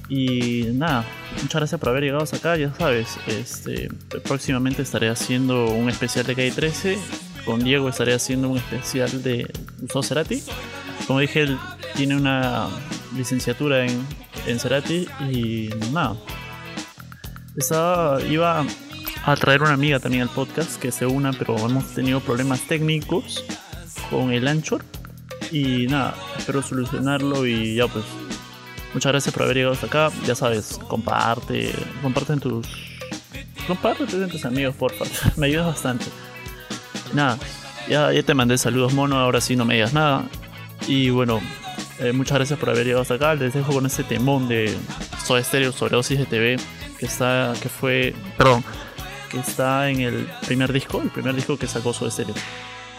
Y 0.09 0.68
nada, 0.74 1.05
muchas 1.43 1.55
gracias 1.55 1.80
por 1.80 1.88
haber 1.88 2.05
llegado 2.05 2.22
hasta 2.22 2.36
acá, 2.36 2.57
ya 2.57 2.72
sabes. 2.72 3.18
Este, 3.26 3.88
próximamente 4.22 4.82
estaré 4.82 5.09
haciendo 5.09 5.66
un 5.70 5.90
especial 5.90 6.24
de 6.24 6.36
Calle 6.36 6.53
13. 6.53 6.99
Con 7.45 7.64
Diego 7.64 7.88
estaré 7.88 8.14
haciendo 8.14 8.49
un 8.49 8.59
especial 8.59 9.24
de 9.24 9.51
Uso 9.82 10.05
Cerati. 10.05 10.40
Como 11.09 11.18
dije, 11.18 11.40
él 11.40 11.59
tiene 11.97 12.14
una 12.14 12.68
licenciatura 13.16 13.86
en, 13.86 14.07
en 14.47 14.61
Cerati 14.61 15.09
y 15.32 15.68
nada. 15.90 16.14
Estaba, 17.57 18.22
iba 18.22 18.64
a 19.24 19.36
traer 19.36 19.62
una 19.62 19.72
amiga 19.72 20.00
también 20.00 20.22
al 20.22 20.28
podcast 20.28 20.80
que 20.80 20.90
se 20.90 21.06
una, 21.06 21.32
pero 21.32 21.56
hemos 21.58 21.86
tenido 21.94 22.20
problemas 22.20 22.60
técnicos 22.62 23.44
con 24.10 24.32
el 24.32 24.48
Anchor. 24.48 24.84
Y 25.50 25.86
nada, 25.86 26.14
espero 26.36 26.62
solucionarlo 26.62 27.46
y 27.46 27.76
ya 27.76 27.86
pues. 27.86 28.04
Muchas 28.94 29.12
gracias 29.12 29.32
por 29.32 29.44
haber 29.44 29.56
llegado 29.56 29.74
hasta 29.74 29.86
acá. 29.86 30.10
Ya 30.26 30.34
sabes, 30.34 30.78
comparte, 30.88 31.72
comparte 32.02 32.34
en 32.34 32.40
tus. 32.40 32.66
Comparte 33.66 34.04
en 34.04 34.28
tus 34.28 34.44
amigos, 34.44 34.74
porfa. 34.74 35.04
Me 35.36 35.46
ayudas 35.46 35.66
bastante. 35.66 36.06
Nada, 37.14 37.38
ya, 37.88 38.12
ya 38.12 38.22
te 38.22 38.34
mandé 38.34 38.58
saludos, 38.58 38.92
mono. 38.92 39.18
Ahora 39.18 39.40
sí 39.40 39.56
no 39.56 39.64
me 39.64 39.74
digas 39.74 39.92
nada. 39.92 40.24
Y 40.86 41.10
bueno, 41.10 41.40
eh, 42.00 42.12
muchas 42.12 42.38
gracias 42.38 42.58
por 42.58 42.70
haber 42.70 42.84
llegado 42.84 43.02
hasta 43.02 43.14
acá. 43.14 43.34
Les 43.34 43.54
dejo 43.54 43.72
con 43.72 43.86
este 43.86 44.04
temón 44.04 44.48
de 44.48 44.74
Soda 45.24 45.42
Stereo 45.42 45.72
Sobredosis 45.72 46.18
de 46.18 46.26
TV 46.26 46.56
que 46.98 47.06
está, 47.06 47.52
que 47.60 47.68
fue, 47.68 48.14
perdón, 48.36 48.64
que 49.32 49.40
está 49.40 49.88
en 49.88 50.00
el 50.00 50.28
primer 50.46 50.72
disco, 50.72 51.00
el 51.00 51.10
primer 51.10 51.34
disco 51.34 51.56
que 51.56 51.66
sacó 51.66 51.92
Soda 51.94 52.10
Stereo. 52.10 52.34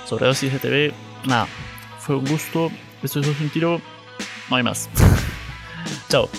Sobredosis 0.05 0.51
de 0.51 0.59
TV, 0.59 0.93
nada, 1.25 1.47
fue 1.99 2.15
un 2.15 2.25
gusto. 2.25 2.71
Esto 3.03 3.19
es 3.19 3.27
un 3.27 3.49
tiro, 3.49 3.79
no 4.49 4.55
hay 4.55 4.63
más. 4.63 4.89
Chao. 6.09 6.29